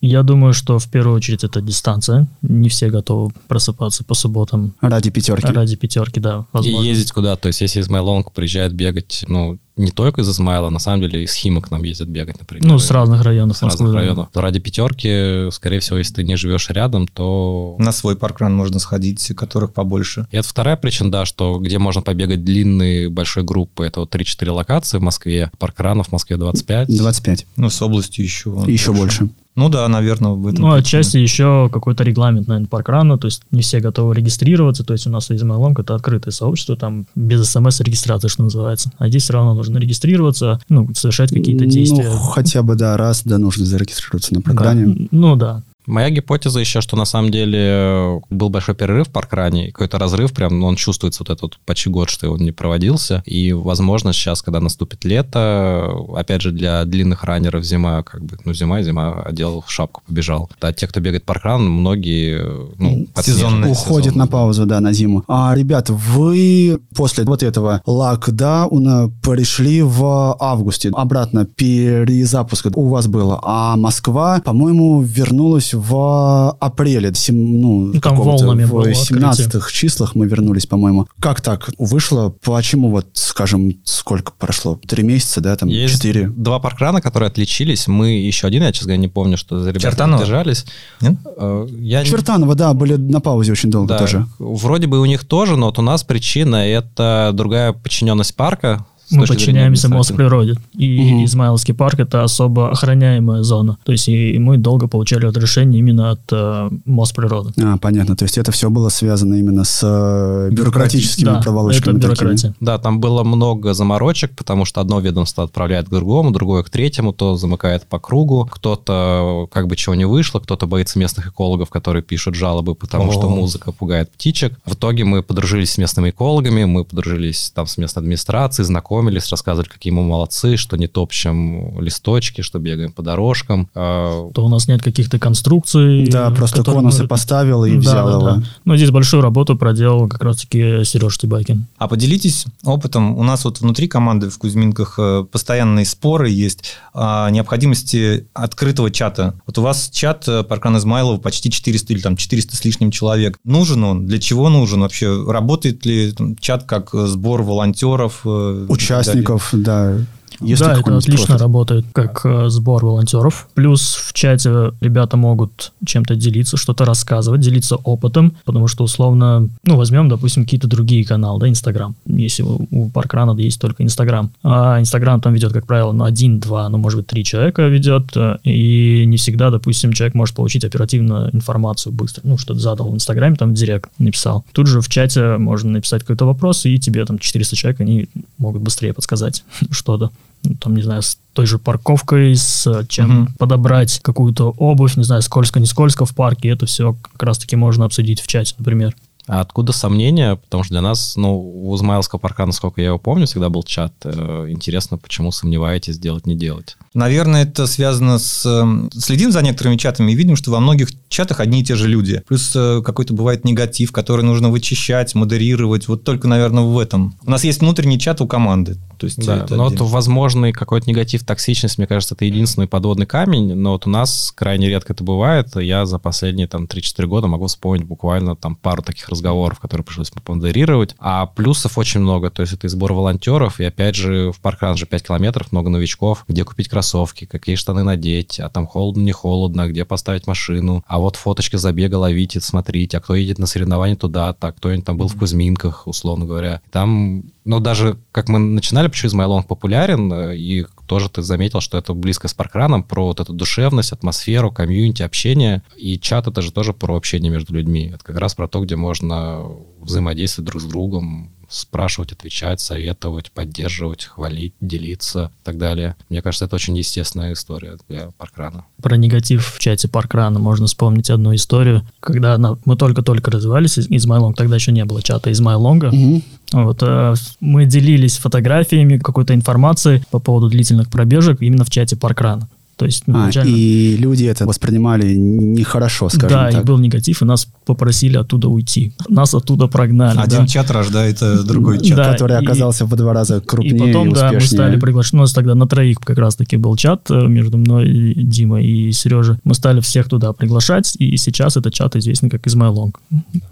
Я 0.00 0.22
думаю, 0.22 0.54
что 0.54 0.78
в 0.78 0.88
первую 0.88 1.16
очередь 1.16 1.44
это 1.44 1.60
дистанция. 1.60 2.26
Не 2.40 2.68
все 2.70 2.88
готовы 2.88 3.32
просыпаться 3.48 4.02
по 4.02 4.14
субботам 4.14 4.74
Ради 4.80 5.10
пятерки. 5.10 5.46
ради 5.52 5.76
пятерки, 5.76 6.20
да, 6.20 6.46
И 6.52 6.56
возможно. 6.56 6.86
ездить 6.86 7.12
куда? 7.12 7.36
То 7.36 7.48
есть, 7.48 7.60
если 7.60 7.80
Измайлонг 7.80 8.32
приезжает 8.32 8.72
бегать, 8.72 9.24
ну, 9.28 9.58
не 9.76 9.90
только 9.90 10.20
из 10.22 10.28
Измайла, 10.30 10.68
на 10.70 10.78
самом 10.78 11.00
деле 11.02 11.22
из 11.24 11.34
Хима 11.34 11.60
к 11.62 11.70
нам 11.70 11.82
ездят 11.84 12.08
бегать, 12.08 12.38
например. 12.38 12.66
Ну, 12.66 12.78
с 12.78 12.90
разных 12.90 13.22
районов 13.22 13.56
С 13.56 13.62
разных 13.62 13.80
Москвы, 13.80 13.92
да. 13.94 13.98
районов. 14.00 14.28
То 14.32 14.40
ради 14.40 14.58
пятерки, 14.58 15.50
скорее 15.52 15.80
всего, 15.80 15.98
если 15.98 16.14
ты 16.14 16.24
не 16.24 16.36
живешь 16.36 16.68
рядом, 16.70 17.06
то... 17.06 17.76
На 17.78 17.92
свой 17.92 18.16
паркран 18.16 18.54
можно 18.54 18.78
сходить, 18.78 19.26
которых 19.36 19.72
побольше. 19.72 20.26
И 20.30 20.36
это 20.36 20.46
вторая 20.48 20.76
причина, 20.76 21.10
да, 21.10 21.24
что 21.24 21.58
где 21.58 21.78
можно 21.78 22.02
побегать 22.02 22.44
длинные 22.44 23.08
большой 23.08 23.42
группы, 23.42 23.84
это 23.84 24.00
вот 24.00 24.14
3-4 24.14 24.50
локации 24.50 24.98
в 24.98 25.02
Москве, 25.02 25.50
паркранов 25.58 26.08
в 26.08 26.12
Москве 26.12 26.36
25. 26.36 26.96
25. 26.96 27.46
Ну, 27.56 27.70
с 27.70 27.80
областью 27.80 28.24
еще. 28.24 28.64
И 28.66 28.72
еще 28.72 28.92
больше. 28.92 29.30
Ну 29.56 29.68
да, 29.68 29.86
наверное, 29.88 30.32
в 30.32 30.46
этом. 30.46 30.60
Ну, 30.62 30.68
причина. 30.68 30.74
отчасти 30.76 31.16
еще 31.18 31.68
какой-то 31.72 32.04
регламент, 32.04 32.46
наверное, 32.48 32.68
паркрана, 32.68 33.18
то 33.18 33.26
есть 33.26 33.42
не 33.50 33.62
все 33.62 33.80
готовы 33.80 34.14
регистрироваться, 34.14 34.84
то 34.84 34.92
есть 34.92 35.06
у 35.06 35.10
нас 35.10 35.30
Измайлонг 35.30 35.80
это 35.80 35.94
открытое 35.94 36.30
сообщество, 36.30 36.76
там 36.76 37.06
без 37.14 37.48
смс-регистрации, 37.50 38.28
что 38.28 38.44
называется. 38.44 38.92
А 38.98 39.08
здесь 39.08 39.24
все 39.24 39.32
равно 39.34 39.54
нужно 39.54 39.78
регистрироваться, 39.78 40.60
ну, 40.68 40.88
совершать 40.94 41.30
какие-то 41.30 41.66
действия. 41.66 42.08
Ну, 42.10 42.18
хотя 42.18 42.62
бы, 42.62 42.76
да, 42.76 42.96
раз, 42.96 43.22
да, 43.24 43.38
нужно 43.38 43.66
зарегистрироваться 43.66 44.34
на 44.34 44.40
Да. 44.40 44.46
паркране. 44.46 45.08
Ну, 45.10 45.36
да. 45.36 45.62
Моя 45.90 46.10
гипотеза 46.10 46.60
еще, 46.60 46.80
что 46.80 46.96
на 46.96 47.04
самом 47.04 47.32
деле 47.32 48.20
был 48.30 48.48
большой 48.48 48.76
перерыв 48.76 49.08
в 49.08 49.10
паркране, 49.10 49.72
какой-то 49.72 49.98
разрыв, 49.98 50.32
прям 50.32 50.60
ну, 50.60 50.66
он 50.66 50.76
чувствуется 50.76 51.24
вот 51.26 51.30
этот 51.30 51.58
почти 51.66 51.90
год, 51.90 52.08
что 52.08 52.30
он 52.30 52.38
не 52.38 52.52
проводился. 52.52 53.24
И, 53.26 53.52
возможно, 53.52 54.12
сейчас, 54.12 54.40
когда 54.40 54.60
наступит 54.60 55.04
лето, 55.04 55.90
опять 56.14 56.42
же, 56.42 56.52
для 56.52 56.84
длинных 56.84 57.24
раннеров 57.24 57.64
зима, 57.64 58.04
как 58.04 58.22
бы, 58.22 58.38
ну, 58.44 58.54
зима, 58.54 58.82
зима, 58.82 59.22
одел 59.22 59.64
шапку, 59.66 60.02
побежал. 60.06 60.48
А 60.60 60.72
те, 60.72 60.86
кто 60.86 61.00
бегает 61.00 61.24
паркран, 61.24 61.68
многие, 61.68 62.40
ну, 62.78 63.08
Сезонные. 63.20 63.72
Уходит 63.72 64.14
на 64.14 64.28
паузу, 64.28 64.66
да, 64.66 64.78
на 64.80 64.92
зиму. 64.92 65.24
А, 65.26 65.54
ребят, 65.56 65.90
вы 65.90 66.80
после 66.94 67.24
вот 67.24 67.42
этого 67.42 67.82
локдауна 67.84 69.10
пришли 69.22 69.82
в 69.82 70.36
августе. 70.38 70.90
Обратно 70.92 71.46
перезапуска 71.46 72.70
у 72.74 72.88
вас 72.88 73.08
было. 73.08 73.40
А 73.42 73.76
Москва, 73.76 74.40
по-моему, 74.44 75.02
вернулась 75.02 75.74
в 75.80 76.50
апреле. 76.60 77.12
Сем- 77.14 77.60
ну, 77.60 77.90
Ну, 77.94 78.00
там 78.00 78.16
волнами 78.16 78.64
в 78.64 78.70
было 78.70 78.82
открытие. 78.82 79.04
17 79.04 79.70
числах 79.72 80.14
мы 80.14 80.26
вернулись, 80.26 80.66
по-моему. 80.66 81.06
Как 81.20 81.40
так 81.40 81.70
вышло? 81.78 82.34
Почему 82.44 82.90
вот, 82.90 83.06
скажем, 83.14 83.72
сколько 83.84 84.32
прошло? 84.38 84.78
Три 84.86 85.02
месяца, 85.02 85.40
да, 85.40 85.56
там, 85.56 85.68
Есть 85.68 85.94
четыре? 85.96 86.28
два 86.28 86.58
паркрана, 86.58 87.00
которые 87.00 87.28
отличились. 87.28 87.88
Мы 87.88 88.10
еще 88.20 88.46
один, 88.46 88.62
я, 88.62 88.72
честно 88.72 88.88
говоря, 88.88 89.00
не 89.00 89.08
помню, 89.08 89.36
что 89.36 89.58
за 89.60 89.70
ребята 89.70 89.88
Чертанова? 89.90 90.20
держались. 90.20 90.64
Нет? 91.00 91.14
Э, 91.36 91.66
Я 91.78 92.02
не- 92.02 92.08
Чертаново, 92.08 92.54
да, 92.54 92.72
были 92.74 92.96
на 92.96 93.20
паузе 93.20 93.52
очень 93.52 93.70
долго 93.70 93.88
Да, 93.88 93.98
тоже. 93.98 94.26
Вроде 94.38 94.86
бы 94.86 95.00
у 95.00 95.04
них 95.06 95.24
тоже, 95.24 95.56
но 95.56 95.66
вот 95.66 95.78
у 95.78 95.82
нас 95.82 96.04
причина 96.04 96.56
это 96.56 97.30
другая 97.34 97.72
подчиненность 97.72 98.34
парка. 98.36 98.84
Мы 99.10 99.26
подчиняемся. 99.26 99.88
Мосприроде. 99.88 100.54
И 100.74 101.00
Мгм. 101.00 101.24
Измайловский 101.24 101.74
парк 101.74 102.00
это 102.00 102.22
особо 102.24 102.70
охраняемая 102.70 103.42
зона. 103.42 103.78
То 103.84 103.92
есть 103.92 104.08
и, 104.08 104.32
и 104.32 104.38
мы 104.38 104.56
долго 104.56 104.86
получали 104.88 105.26
разрешение 105.26 105.78
именно 105.80 106.10
от 106.12 106.20
э, 106.32 106.70
Мосприроды. 106.84 107.52
А, 107.62 107.76
понятно. 107.78 108.16
То 108.16 108.24
есть 108.24 108.38
это 108.38 108.52
все 108.52 108.70
было 108.70 108.88
связано 108.88 109.34
именно 109.34 109.64
с 109.64 109.80
э, 109.82 110.50
бюрократическими 110.52 111.24
Да, 111.26 111.32
это 111.34 111.42
проволочками. 111.42 111.98
такими. 111.98 112.00
бюрократия. 112.14 112.54
Да, 112.60 112.78
там 112.78 113.00
было 113.00 113.24
много 113.24 113.74
заморочек, 113.74 114.32
потому 114.36 114.64
что 114.64 114.80
одно 114.80 115.00
ведомство 115.00 115.44
отправляет 115.44 115.86
к 115.88 115.90
другому, 115.90 116.30
другое 116.30 116.62
к 116.62 116.70
третьему, 116.70 117.12
то 117.12 117.36
замыкает 117.36 117.86
по 117.86 117.98
кругу. 117.98 118.48
Кто-то 118.50 119.48
как 119.52 119.66
бы 119.66 119.76
чего 119.76 119.94
не 119.94 120.04
вышло, 120.06 120.38
кто-то 120.40 120.66
боится 120.66 120.98
местных 120.98 121.28
экологов, 121.28 121.70
которые 121.70 122.02
пишут 122.02 122.34
жалобы, 122.34 122.74
потому 122.74 123.10
О. 123.10 123.12
что 123.12 123.28
музыка 123.28 123.72
пугает 123.72 124.10
птичек. 124.12 124.58
В 124.64 124.74
итоге 124.74 125.04
мы 125.04 125.22
подружились 125.22 125.72
с 125.72 125.78
местными 125.78 126.10
экологами, 126.10 126.64
мы 126.64 126.84
подружились 126.84 127.50
там 127.54 127.66
с 127.66 127.76
местной 127.78 128.02
администрацией, 128.02 128.66
знакомились, 129.00 129.30
рассказывали, 129.30 129.68
какие 129.68 129.92
мы 129.92 130.02
молодцы, 130.02 130.56
что 130.56 130.76
не 130.76 130.86
топчем 130.86 131.80
листочки, 131.80 132.42
что 132.42 132.58
бегаем 132.58 132.92
по 132.92 133.02
дорожкам. 133.02 133.68
А, 133.74 134.30
То 134.32 134.44
у 134.44 134.48
нас 134.48 134.68
нет 134.68 134.82
каких-то 134.82 135.18
конструкций. 135.18 136.06
Да, 136.08 136.30
просто 136.30 136.58
которые 136.58 136.80
конусы 136.82 136.98
может- 136.98 137.08
поставил 137.08 137.64
и 137.64 137.72
Да, 137.72 137.78
взял 137.78 138.06
да, 138.06 138.12
его. 138.12 138.20
да. 138.40 138.42
Но 138.64 138.76
здесь 138.76 138.90
большую 138.90 139.22
работу 139.22 139.56
проделал 139.56 140.06
как 140.08 140.22
раз-таки 140.22 140.84
Сереж 140.84 141.16
Тибакин. 141.18 141.66
А 141.78 141.88
поделитесь 141.88 142.44
опытом. 142.64 143.16
У 143.16 143.22
нас 143.22 143.44
вот 143.44 143.60
внутри 143.60 143.88
команды 143.88 144.28
в 144.28 144.38
Кузьминках 144.38 144.94
э, 144.98 145.24
постоянные 145.30 145.84
споры 145.86 146.28
есть 146.30 146.74
о 146.92 147.30
необходимости 147.30 148.26
открытого 148.34 148.90
чата. 148.90 149.34
Вот 149.46 149.58
у 149.58 149.62
вас 149.62 149.88
чат 149.90 150.28
э, 150.28 150.42
Паркран 150.42 150.76
Измайлова 150.76 151.16
почти 151.18 151.50
400 151.50 151.92
или 151.94 152.00
там 152.00 152.16
400 152.16 152.56
с 152.56 152.64
лишним 152.64 152.90
человек. 152.90 153.38
Нужен 153.44 153.82
он? 153.84 154.06
Для 154.06 154.18
чего 154.18 154.48
нужен 154.50 154.80
вообще? 154.80 155.24
Работает 155.26 155.86
ли 155.86 156.12
там, 156.12 156.36
чат 156.36 156.64
как 156.64 156.94
э, 156.94 157.06
сбор 157.06 157.42
волонтеров? 157.42 158.20
так 158.24 158.68
Участников, 158.90 159.48
да. 159.52 159.94
Если 160.40 160.64
да, 160.64 160.72
это 160.72 160.96
отлично 160.96 161.26
профиль. 161.26 161.42
работает, 161.42 161.86
как 161.92 162.22
э, 162.24 162.48
сбор 162.48 162.84
волонтеров. 162.84 163.48
Плюс 163.54 163.94
в 163.94 164.12
чате 164.12 164.72
ребята 164.80 165.16
могут 165.16 165.72
чем-то 165.84 166.16
делиться, 166.16 166.56
что-то 166.56 166.84
рассказывать, 166.84 167.40
делиться 167.40 167.76
опытом, 167.76 168.34
потому 168.44 168.68
что 168.68 168.84
условно, 168.84 169.48
ну, 169.64 169.76
возьмем, 169.76 170.08
допустим, 170.08 170.44
какие-то 170.44 170.68
другие 170.68 171.04
каналы, 171.04 171.40
да, 171.40 171.48
Инстаграм. 171.48 171.94
Если 172.06 172.42
у, 172.42 172.66
у 172.70 172.88
Паркрана 172.88 173.38
есть 173.38 173.60
только 173.60 173.82
Инстаграм. 173.82 174.30
А 174.42 174.80
Инстаграм 174.80 175.20
там 175.20 175.34
ведет, 175.34 175.52
как 175.52 175.66
правило, 175.66 175.92
ну, 175.92 176.04
один, 176.04 176.40
два, 176.40 176.68
ну, 176.68 176.78
может 176.78 176.98
быть, 176.98 177.06
три 177.06 177.24
человека 177.24 177.62
ведет, 177.68 178.16
э, 178.16 178.38
и 178.44 179.04
не 179.06 179.16
всегда, 179.16 179.50
допустим, 179.50 179.92
человек 179.92 180.14
может 180.14 180.34
получить 180.34 180.64
оперативно 180.64 181.30
информацию 181.32 181.92
быстро. 181.92 182.22
Ну, 182.24 182.38
что-то 182.38 182.60
задал 182.60 182.90
в 182.90 182.94
Инстаграме, 182.94 183.36
там, 183.36 183.50
в 183.50 183.54
директ 183.54 183.90
написал. 183.98 184.44
Тут 184.52 184.66
же 184.66 184.80
в 184.80 184.88
чате 184.88 185.36
можно 185.36 185.70
написать 185.70 186.02
какой-то 186.02 186.24
вопрос, 186.26 186.64
и 186.66 186.78
тебе 186.78 187.04
там 187.04 187.18
400 187.18 187.56
человек, 187.56 187.80
они 187.80 188.08
могут 188.38 188.62
быстрее 188.62 188.92
подсказать 188.92 189.44
что-то 189.70 190.10
там, 190.60 190.74
не 190.76 190.82
знаю, 190.82 191.02
с 191.02 191.18
той 191.32 191.46
же 191.46 191.58
парковкой, 191.58 192.34
с 192.36 192.66
э, 192.66 192.84
чем 192.88 193.08
Мгм. 193.22 193.34
подобрать 193.38 194.00
какую-то 194.02 194.50
обувь, 194.58 194.96
не 194.96 195.04
знаю, 195.04 195.22
скользко, 195.22 195.60
не 195.60 195.66
скользко 195.66 196.04
в 196.04 196.14
парке, 196.14 196.48
это 196.48 196.66
все 196.66 196.94
как 197.12 197.22
раз-таки 197.22 197.56
можно 197.56 197.84
обсудить 197.84 198.20
в 198.20 198.26
чате, 198.26 198.54
например. 198.58 198.94
А 199.26 199.42
откуда 199.42 199.72
сомнения? 199.72 200.34
Потому 200.34 200.64
что 200.64 200.74
для 200.74 200.80
нас, 200.80 201.14
ну, 201.16 201.38
у 201.38 201.76
Измайловского 201.76 202.18
парка, 202.18 202.46
насколько 202.46 202.80
я 202.80 202.88
его 202.88 202.98
помню, 202.98 203.26
всегда 203.26 203.48
был 203.48 203.62
чат. 203.62 203.92
Э, 204.02 204.46
Интересно, 204.48 204.98
почему 204.98 205.30
сомневаетесь, 205.30 205.98
делать, 206.00 206.26
не 206.26 206.34
делать? 206.34 206.76
Наверное, 206.94 207.44
это 207.44 207.68
связано 207.68 208.18
с... 208.18 208.44
э, 208.44 208.88
Следим 208.98 209.30
за 209.30 209.42
некоторыми 209.42 209.76
чатами 209.76 210.10
и 210.10 210.14
видим, 210.16 210.34
что 210.34 210.50
во 210.50 210.58
многих 210.58 210.88
чатах 211.08 211.38
одни 211.38 211.60
и 211.60 211.64
те 211.64 211.76
же 211.76 211.86
люди. 211.86 212.22
Плюс 212.26 212.50
э, 212.56 212.82
какой-то 212.84 213.14
бывает 213.14 213.44
негатив, 213.44 213.92
который 213.92 214.24
нужно 214.24 214.48
вычищать, 214.48 215.14
модерировать. 215.14 215.86
Вот 215.86 216.02
только, 216.02 216.26
наверное, 216.26 216.64
в 216.64 216.76
этом. 216.76 217.14
У 217.24 217.30
нас 217.30 217.44
есть 217.44 217.60
внутренний 217.60 218.00
чат 218.00 218.20
у 218.20 218.26
команды. 218.26 218.78
То 219.00 219.06
есть 219.06 219.18
Да, 219.24 219.44
это 219.44 219.56
но 219.56 219.64
вот 219.64 219.72
отдельно. 219.72 219.90
возможный 219.90 220.52
какой-то 220.52 220.88
негатив, 220.90 221.24
токсичность, 221.24 221.78
мне 221.78 221.86
кажется, 221.86 222.14
это 222.14 222.26
единственный 222.26 222.66
подводный 222.66 223.06
камень, 223.06 223.54
но 223.54 223.72
вот 223.72 223.86
у 223.86 223.90
нас 223.90 224.30
крайне 224.36 224.68
редко 224.68 224.92
это 224.92 225.02
бывает. 225.02 225.56
Я 225.56 225.86
за 225.86 225.98
последние 225.98 226.46
там 226.46 226.64
3-4 226.64 227.06
года 227.06 227.26
могу 227.26 227.46
вспомнить 227.46 227.84
буквально 227.84 228.36
там 228.36 228.56
пару 228.56 228.82
таких 228.82 229.08
разговоров, 229.08 229.58
которые 229.58 229.86
пришлось 229.86 230.12
модерировать. 230.28 230.94
А 230.98 231.24
плюсов 231.24 231.78
очень 231.78 232.00
много, 232.00 232.30
то 232.30 232.42
есть 232.42 232.52
это 232.52 232.66
и 232.66 232.70
сбор 232.70 232.92
волонтеров, 232.92 233.58
и 233.58 233.64
опять 233.64 233.94
же 233.96 234.32
в 234.32 234.40
паркран 234.40 234.76
же 234.76 234.84
5 234.84 235.02
километров, 235.02 235.50
много 235.50 235.70
новичков, 235.70 236.26
где 236.28 236.44
купить 236.44 236.68
кроссовки, 236.68 237.24
какие 237.24 237.56
штаны 237.56 237.82
надеть, 237.82 238.38
а 238.38 238.50
там 238.50 238.66
холодно, 238.66 239.00
не 239.00 239.12
холодно, 239.12 239.66
где 239.66 239.86
поставить 239.86 240.26
машину, 240.26 240.84
а 240.86 240.98
вот 240.98 241.16
фоточки 241.16 241.56
забега 241.56 241.94
ловите, 241.94 242.40
смотрите, 242.40 242.98
а 242.98 243.00
кто 243.00 243.14
едет 243.14 243.38
на 243.38 243.46
соревнования 243.46 243.96
туда, 243.96 244.34
так, 244.34 244.56
кто-нибудь 244.56 244.84
там 244.84 244.98
был 244.98 245.08
в 245.08 245.16
Кузьминках, 245.16 245.86
условно 245.86 246.26
говоря. 246.26 246.60
Там, 246.70 247.24
ну, 247.50 247.58
даже 247.58 247.98
как 248.12 248.28
мы 248.28 248.38
начинали, 248.38 248.86
почему 248.86 249.08
Измайлонг 249.08 249.48
популярен, 249.48 250.12
э, 250.12 250.36
и 250.36 250.66
тоже 250.86 251.08
ты 251.08 251.22
заметил, 251.22 251.60
что 251.60 251.78
это 251.78 251.94
близко 251.94 252.28
с 252.28 252.32
паркраном, 252.32 252.84
про 252.84 253.06
вот 253.06 253.18
эту 253.18 253.32
душевность, 253.32 253.90
атмосферу, 253.90 254.52
комьюнити, 254.52 255.02
общение. 255.02 255.62
И 255.76 255.98
чат 255.98 256.28
это 256.28 256.42
же 256.42 256.52
тоже 256.52 256.72
про 256.72 256.96
общение 256.96 257.32
между 257.32 257.52
людьми. 257.52 257.90
Это 257.92 258.04
как 258.04 258.18
раз 258.18 258.36
про 258.36 258.46
то, 258.46 258.60
где 258.60 258.76
можно 258.76 259.46
взаимодействовать 259.80 260.48
друг 260.48 260.62
с 260.62 260.64
другом, 260.64 261.32
спрашивать, 261.50 262.12
отвечать, 262.12 262.60
советовать, 262.60 263.32
поддерживать, 263.32 264.04
хвалить, 264.04 264.54
делиться 264.60 265.32
и 265.40 265.44
так 265.44 265.58
далее. 265.58 265.96
Мне 266.08 266.22
кажется, 266.22 266.44
это 266.44 266.54
очень 266.54 266.78
естественная 266.78 267.32
история 267.32 267.76
для 267.88 268.10
паркрана. 268.16 268.64
Про 268.80 268.96
негатив 268.96 269.54
в 269.54 269.58
чате 269.58 269.88
паркрана 269.88 270.38
можно 270.38 270.66
вспомнить 270.66 271.10
одну 271.10 271.34
историю. 271.34 271.82
Когда 271.98 272.34
она, 272.34 272.56
мы 272.64 272.76
только-только 272.76 273.32
развивались 273.32 273.78
из 273.78 274.06
MyLong, 274.06 274.34
тогда 274.34 274.54
еще 274.54 274.70
не 274.70 274.84
было 274.84 275.02
чата 275.02 275.30
из 275.30 275.40
MyLong. 275.40 276.22
Вот, 276.52 276.82
э, 276.82 277.14
мы 277.40 277.64
делились 277.66 278.18
фотографиями, 278.18 278.98
какой-то 278.98 279.34
информацией 279.34 280.02
по 280.10 280.18
поводу 280.18 280.48
длительных 280.48 280.90
пробежек 280.90 281.42
именно 281.42 281.64
в 281.64 281.70
чате 281.70 281.96
паркрана. 281.96 282.48
То 282.80 282.86
есть, 282.86 283.02
ну, 283.06 283.18
А, 283.18 283.20
изначально- 283.24 283.54
и 283.54 283.96
люди 283.98 284.24
это 284.24 284.46
воспринимали 284.46 285.12
нехорошо, 285.14 286.08
скажем 286.08 286.28
да, 286.30 286.50
так. 286.50 286.62
и 286.62 286.64
был 286.64 286.78
негатив, 286.78 287.20
и 287.20 287.26
нас 287.26 287.46
попросили 287.66 288.16
оттуда 288.16 288.48
уйти. 288.48 288.94
Нас 289.10 289.34
оттуда 289.34 289.66
прогнали. 289.66 290.18
Один 290.18 290.40
да. 290.40 290.46
чат 290.46 290.70
рождает 290.70 291.18
э, 291.20 291.42
другой 291.42 291.78
чат. 291.84 291.96
Да, 291.98 292.12
который 292.12 292.40
и- 292.40 292.42
оказался 292.42 292.86
в 292.86 292.96
два 292.96 293.12
раза 293.12 293.36
И 293.36 293.40
крупнее 293.42 293.74
и, 293.76 293.78
потом, 293.78 294.12
да, 294.14 294.32
мы 294.32 294.40
стали 294.40 294.80
приглашены. 294.80 295.20
У 295.20 295.24
нас 295.24 295.34
тогда 295.34 295.54
на 295.54 295.68
троих 295.68 295.98
как 295.98 296.16
раз-таки 296.16 296.56
был 296.56 296.74
чат 296.76 297.10
э, 297.10 297.26
между 297.26 297.58
мной, 297.58 297.86
и 297.86 298.14
Димой 298.22 298.64
и 298.64 298.92
Сережей. 298.92 299.36
Мы 299.44 299.52
стали 299.52 299.80
всех 299.80 300.08
туда 300.08 300.32
приглашать, 300.32 300.96
и 300.98 301.18
сейчас 301.18 301.58
этот 301.58 301.74
чат 301.74 301.96
известен 301.96 302.30
как 302.30 302.46
Измайлонг. 302.46 302.98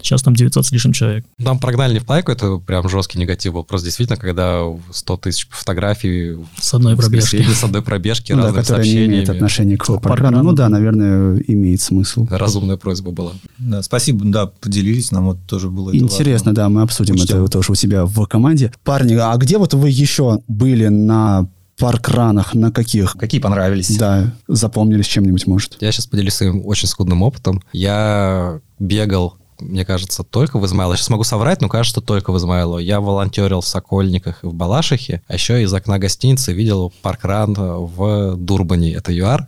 Сейчас 0.01 0.23
там 0.23 0.33
900 0.35 0.65
с 0.65 0.71
лишним 0.71 0.93
человек. 0.93 1.23
Там 1.43 1.59
прогнали 1.59 1.93
не 1.93 1.99
в 1.99 2.05
плайку, 2.05 2.31
это 2.31 2.57
прям 2.57 2.89
жесткий 2.89 3.19
негатив 3.19 3.53
был. 3.53 3.63
Просто 3.63 3.85
действительно, 3.85 4.17
когда 4.17 4.63
100 4.91 5.17
тысяч 5.17 5.47
фотографий 5.51 6.35
С 6.59 6.73
одной 6.73 6.95
пробежки. 6.95 7.43
с 7.43 7.63
одной 7.63 7.83
пробежки, 7.83 8.33
да, 8.33 8.51
которая 8.51 8.85
не 8.87 9.18
имеет 9.19 9.27
сообщениями. 9.27 9.75
отношения 9.75 9.77
к 9.77 10.01
паркрану. 10.01 10.43
Ну 10.43 10.53
да, 10.53 10.69
наверное, 10.69 11.37
имеет 11.47 11.81
смысл. 11.81 12.27
Разумная 12.29 12.77
просьба 12.77 13.11
была. 13.11 13.31
Да, 13.57 13.81
спасибо, 13.83 14.25
да, 14.25 14.47
поделились, 14.47 15.11
нам 15.11 15.25
вот 15.25 15.37
тоже 15.47 15.69
было 15.69 15.89
это 15.89 15.97
Интересно, 15.97 16.53
да, 16.53 16.69
мы 16.69 16.81
обсудим 16.81 17.15
Учтем. 17.15 17.43
это 17.43 17.51
тоже 17.51 17.71
у 17.71 17.75
себя 17.75 18.05
в 18.05 18.25
команде. 18.25 18.71
Парни, 18.83 19.13
а 19.13 19.35
где 19.37 19.57
вот 19.57 19.73
вы 19.73 19.89
еще 19.89 20.39
были 20.47 20.87
на 20.87 21.47
паркранах, 21.77 22.53
на 22.53 22.71
каких? 22.71 23.13
Какие 23.13 23.41
понравились? 23.41 23.97
Да, 23.97 24.33
запомнились 24.47 25.07
чем-нибудь, 25.07 25.47
может? 25.47 25.77
Я 25.79 25.91
сейчас 25.91 26.07
поделюсь 26.07 26.33
своим 26.33 26.65
очень 26.65 26.87
скудным 26.87 27.21
опытом. 27.23 27.61
Я 27.71 28.59
бегал 28.79 29.37
мне 29.59 29.85
кажется, 29.85 30.23
только 30.23 30.59
в 30.59 30.65
Измайлово. 30.65 30.97
Сейчас 30.97 31.09
могу 31.09 31.23
соврать, 31.23 31.61
но 31.61 31.69
кажется, 31.69 31.99
что 31.99 32.01
только 32.01 32.31
в 32.31 32.37
Измайлово. 32.37 32.79
Я 32.79 33.01
волонтерил 33.01 33.61
в 33.61 33.67
Сокольниках 33.67 34.43
и 34.43 34.47
в 34.47 34.53
Балашихе, 34.53 35.21
а 35.27 35.33
еще 35.33 35.61
из 35.63 35.73
окна 35.73 35.99
гостиницы 35.99 36.53
видел 36.53 36.93
паркран 37.01 37.53
в 37.53 38.35
Дурбане. 38.35 38.93
Это 38.93 39.11
ЮАР. 39.11 39.47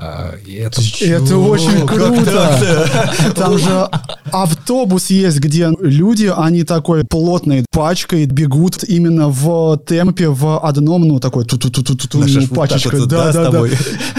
А, 0.00 0.36
и 0.46 0.54
это... 0.54 0.80
Это 1.00 1.36
очень 1.38 1.84
круто. 1.84 2.86
Там 3.34 3.58
же 3.58 3.88
автобус 4.30 5.10
есть, 5.10 5.40
где 5.40 5.70
люди, 5.80 6.32
они 6.34 6.62
такой 6.62 7.02
плотной 7.02 7.66
пачкой 7.72 8.26
бегут 8.26 8.84
именно 8.84 9.28
в 9.28 9.76
темпе 9.78 10.28
в 10.28 10.60
одном, 10.60 11.02
ну, 11.02 11.18
такой 11.18 11.44
ту-ту-ту-ту-ту, 11.44 12.18
Знаешь, 12.18 12.34
ну, 12.34 12.40
вот 12.42 12.48
так 12.48 12.70
пачечкой. 12.70 13.00
вот, 13.00 13.08
Да, 13.08 13.32
да, 13.32 13.50
с 13.50 13.52
да. 13.52 13.66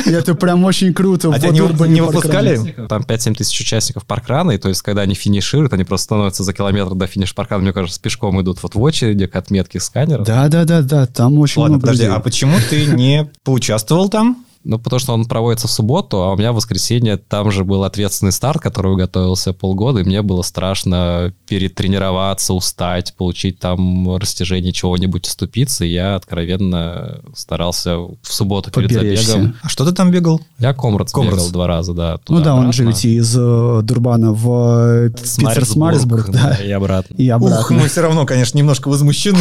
И 0.06 0.14
Это 0.14 0.36
прям 0.36 0.66
очень 0.66 0.94
круто. 0.94 1.32
А 1.34 1.40
тебя 1.40 1.52
не, 1.52 2.02
выпускали? 2.02 2.58
Там 2.90 3.04
5-7 3.04 3.36
тысяч 3.36 3.62
участников 3.62 4.06
паркрана, 4.06 4.52
и 4.52 4.58
то 4.58 4.68
есть, 4.68 4.82
когда 4.82 5.04
они 5.04 5.16
финишируют, 5.16 5.72
они 5.72 5.86
просто 5.86 6.06
становятся 6.06 6.44
за 6.44 6.52
километр 6.52 6.94
до 6.94 7.08
финиш 7.08 7.34
паркрана, 7.34 7.64
мне 7.64 7.72
кажется, 7.72 8.02
пешком 8.02 8.42
идут 8.42 8.62
вот 8.64 8.76
в 8.76 8.82
очереди 8.82 9.28
к 9.28 9.36
отметке 9.38 9.80
сканера. 9.80 10.26
Да, 10.26 10.50
да, 10.50 10.66
да, 10.66 10.82
да, 10.82 11.06
там 11.06 11.40
очень 11.40 11.62
Ладно, 11.62 11.78
много 11.78 11.88
подожди, 11.88 12.06
а 12.06 12.20
почему 12.20 12.58
ты 12.70 12.86
не 12.86 13.32
поучаствовал 13.46 14.10
там? 14.10 14.44
Ну, 14.70 14.78
потому 14.78 15.00
что 15.00 15.14
он 15.14 15.26
проводится 15.26 15.68
в 15.68 15.72
субботу, 15.72 16.22
а 16.22 16.32
у 16.32 16.38
меня 16.38 16.52
в 16.52 16.56
воскресенье 16.56 17.18
там 17.18 17.50
же 17.50 17.64
был 17.64 17.84
ответственный 17.86 18.32
старт, 18.32 18.62
который 18.62 18.96
готовился 18.96 19.52
полгода, 19.52 20.02
и 20.02 20.04
мне 20.04 20.22
было 20.22 20.44
страшно 20.44 21.34
перетренироваться, 21.48 22.54
устать, 22.54 23.16
получить 23.18 23.58
там 23.58 24.16
растяжение 24.16 24.72
чего-нибудь, 24.72 25.26
уступиться. 25.26 25.86
И 25.86 25.90
я 25.90 26.14
откровенно 26.14 27.20
старался 27.36 27.98
в 27.98 28.18
субботу 28.22 28.70
перед 28.70 28.90
Поберечься. 28.90 29.32
забегом. 29.32 29.56
А 29.64 29.70
что 29.70 29.86
ты 29.86 29.92
там 29.92 30.12
бегал? 30.12 30.40
Я 30.60 30.76
Комрадс 30.76 31.14
Комрадс. 31.14 31.38
бегал 31.38 31.50
два 31.50 31.66
раза, 31.66 31.96
да. 31.96 32.20
Ну 32.30 32.40
да, 32.40 32.54
он 32.54 32.72
же 32.72 32.86
ведь 32.86 33.04
из 33.06 33.36
э, 33.36 33.80
Дурбана 33.82 34.34
в 34.34 35.08
э, 35.08 35.10
Питерсмарисбург, 35.10 36.30
да, 36.30 36.60
и 36.64 36.70
обратно. 36.70 37.16
и 37.16 37.32
Ух, 37.32 37.38
обратно. 37.38 37.76
мы 37.76 37.88
все 37.88 38.02
равно, 38.02 38.28
конечно, 38.28 38.56
немножко 38.56 38.88
возмущены. 38.88 39.40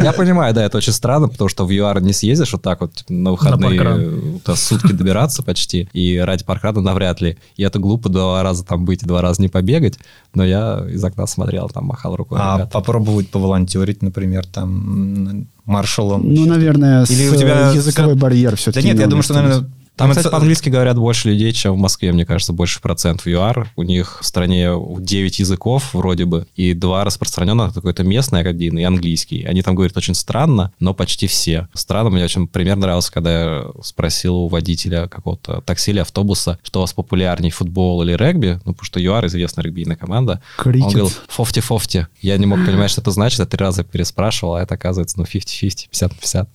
Я 0.00 0.12
понимаю, 0.12 0.52
да, 0.52 0.64
это 0.64 0.78
очень 0.78 0.92
странно, 0.92 1.28
потому 1.28 1.48
что 1.48 1.64
в 1.64 1.70
ЮАР 1.70 2.02
не 2.02 2.12
съездишь 2.12 2.52
вот 2.54 2.62
так 2.62 2.80
вот 2.80 2.92
типа, 2.94 3.12
на 3.12 3.30
выходные 3.30 4.40
паркран. 4.48 4.54
э, 4.54 4.56
то 4.56 4.56
сутки 4.56 4.92
добираться 4.92 5.42
почти, 5.42 5.88
и 5.92 6.18
ради 6.18 6.44
паркрана 6.44 6.80
навряд 6.80 7.20
ли. 7.20 7.38
И 7.56 7.62
это 7.62 7.78
глупо 7.78 8.08
два 8.08 8.42
раза 8.42 8.64
там 8.64 8.84
быть 8.84 9.02
и 9.02 9.06
два 9.06 9.22
раза 9.22 9.42
не 9.42 9.48
побегать, 9.48 9.98
но 10.34 10.44
я 10.44 10.84
из 10.90 11.02
окна 11.04 11.26
смотрел, 11.26 11.68
там 11.68 11.84
махал 11.86 12.16
рукой. 12.16 12.38
А 12.40 12.56
ребята. 12.56 12.70
попробовать 12.70 13.30
поволонтерить, 13.30 14.02
например, 14.02 14.46
там 14.46 15.46
маршалом. 15.64 16.22
Ну, 16.32 16.46
наверное, 16.46 17.04
с 17.04 17.10
Или 17.10 17.28
у 17.28 17.34
тебя 17.34 17.72
э, 17.72 17.74
языковой 17.74 18.14
барьер 18.14 18.56
все-таки. 18.56 18.86
Да 18.86 18.92
нет, 18.92 19.00
я 19.00 19.06
думаю, 19.06 19.22
что, 19.22 19.34
наверное... 19.34 19.70
Там, 19.98 20.10
это- 20.10 20.20
кстати, 20.20 20.32
по-английски 20.32 20.68
говорят 20.68 20.96
больше 20.96 21.28
людей, 21.28 21.52
чем 21.52 21.74
в 21.74 21.78
Москве, 21.78 22.12
мне 22.12 22.24
кажется, 22.24 22.52
больше 22.52 22.80
процентов 22.80 23.26
ЮАР. 23.26 23.70
У 23.76 23.82
них 23.82 24.18
в 24.22 24.24
стране 24.24 24.70
9 24.98 25.38
языков 25.38 25.92
вроде 25.92 26.24
бы, 26.24 26.46
и 26.56 26.72
два 26.74 27.04
распространенных, 27.04 27.74
какой-то 27.74 28.04
местный 28.04 28.40
один 28.42 28.78
и 28.78 28.82
английский. 28.84 29.44
Они 29.44 29.62
там 29.62 29.74
говорят 29.74 29.96
очень 29.96 30.14
странно, 30.14 30.72
но 30.80 30.94
почти 30.94 31.26
все. 31.26 31.68
Странно, 31.74 32.10
мне 32.10 32.24
очень 32.24 32.46
пример 32.48 32.76
нравился, 32.76 33.12
когда 33.12 33.30
я 33.42 33.64
спросил 33.82 34.36
у 34.36 34.48
водителя 34.48 35.08
какого-то 35.08 35.60
такси 35.62 35.90
или 35.90 35.98
автобуса, 36.00 36.58
что 36.62 36.80
у 36.80 36.82
вас 36.82 36.92
популярней, 36.92 37.50
футбол 37.50 38.02
или 38.02 38.12
регби, 38.12 38.60
ну, 38.64 38.72
потому 38.72 38.84
что 38.84 39.00
ЮАР 39.00 39.26
известная 39.26 39.64
регбийная 39.64 39.96
команда. 39.96 40.40
Крикет. 40.56 40.86
Он 40.86 40.92
говорил, 40.92 41.12
50-50. 41.28 42.06
Я 42.22 42.36
не 42.38 42.46
мог 42.46 42.64
понимать, 42.64 42.90
что 42.90 43.00
это 43.00 43.10
значит, 43.10 43.38
я 43.40 43.46
три 43.46 43.58
раза 43.58 43.84
переспрашивал, 43.84 44.54
а 44.54 44.62
это 44.62 44.74
оказывается, 44.74 45.18
ну, 45.18 45.24
50-50, 45.24 45.88
50 45.90 46.10
на 46.12 46.16
50. 46.18 46.48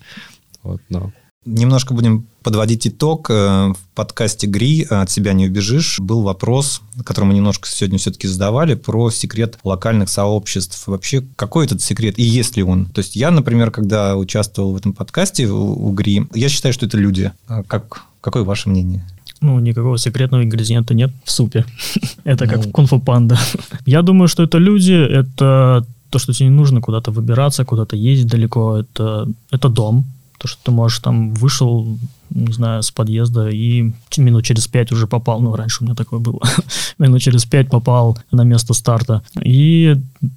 Вот, 0.64 0.82
ну, 0.90 1.12
Немножко 1.46 1.94
будем 1.94 2.26
подводить 2.42 2.88
итог. 2.88 3.30
Э, 3.30 3.70
В 3.74 3.96
подкасте 3.96 4.48
«Гри. 4.48 4.84
От 4.90 5.10
себя 5.12 5.34
не 5.34 5.48
убежишь» 5.48 6.00
был 6.00 6.22
вопрос, 6.22 6.82
который 7.06 7.26
мы 7.26 7.34
немножко 7.34 7.68
сегодня 7.68 7.98
все-таки 8.00 8.28
задавали, 8.28 8.76
про 8.76 9.10
секрет 9.12 9.60
локальных 9.64 10.10
сообществ. 10.10 10.88
Вообще, 10.88 11.24
какой 11.36 11.66
этот 11.66 11.82
секрет 11.82 12.18
и 12.18 12.24
есть 12.24 12.56
ли 12.58 12.64
он? 12.64 12.86
То 12.86 13.00
есть 13.00 13.16
я, 13.16 13.30
например, 13.32 13.72
когда 13.72 14.16
участвовал 14.16 14.72
в 14.74 14.78
этом 14.78 14.94
подкасте 14.94 15.48
у, 15.48 15.88
у 15.88 15.92
«Гри», 15.92 16.28
я 16.34 16.50
считаю, 16.50 16.74
что 16.74 16.86
это 16.86 16.98
люди. 16.98 17.32
А 17.48 17.64
Как, 17.64 18.04
какое 18.22 18.44
ваше 18.44 18.70
мнение? 18.70 19.04
Ну, 19.42 19.60
никакого 19.60 19.98
секретного 19.98 20.44
ингредиента 20.44 20.94
нет 20.94 21.12
в 21.26 21.32
супе. 21.32 21.66
Это 22.24 22.48
как 22.48 22.58
Ну. 22.58 22.64
в 22.64 22.72
кунг-фу 22.72 23.00
панда. 23.02 23.38
Я 23.86 24.02
думаю, 24.02 24.30
что 24.30 24.44
это 24.44 24.58
люди, 24.58 24.94
это 24.94 25.86
то, 26.10 26.20
что 26.20 26.32
тебе 26.32 26.48
не 26.48 26.56
нужно 26.56 26.80
куда-то 26.80 27.12
выбираться, 27.12 27.66
куда-то 27.66 27.98
ездить 27.98 28.28
далеко. 28.28 28.78
Это, 28.78 29.28
это 29.52 29.68
дом. 29.68 30.06
То, 30.44 30.50
что 30.50 30.60
ты 30.66 30.72
можешь 30.72 31.00
там 31.00 31.34
вышел, 31.34 31.98
не 32.30 32.52
знаю, 32.52 32.84
с 32.84 32.92
подъезда 32.92 33.48
и 33.48 33.94
минут 34.18 34.44
через 34.44 34.68
пять 34.68 34.92
уже 34.92 35.08
попал. 35.08 35.40
Ну, 35.40 35.56
раньше 35.56 35.78
у 35.82 35.86
меня 35.86 35.96
такое 35.96 36.20
было. 36.20 36.42
минут 36.98 37.22
через 37.22 37.46
пять 37.46 37.70
попал 37.70 38.18
на 38.30 38.42
место 38.44 38.74
старта. 38.74 39.24
И 39.42 39.96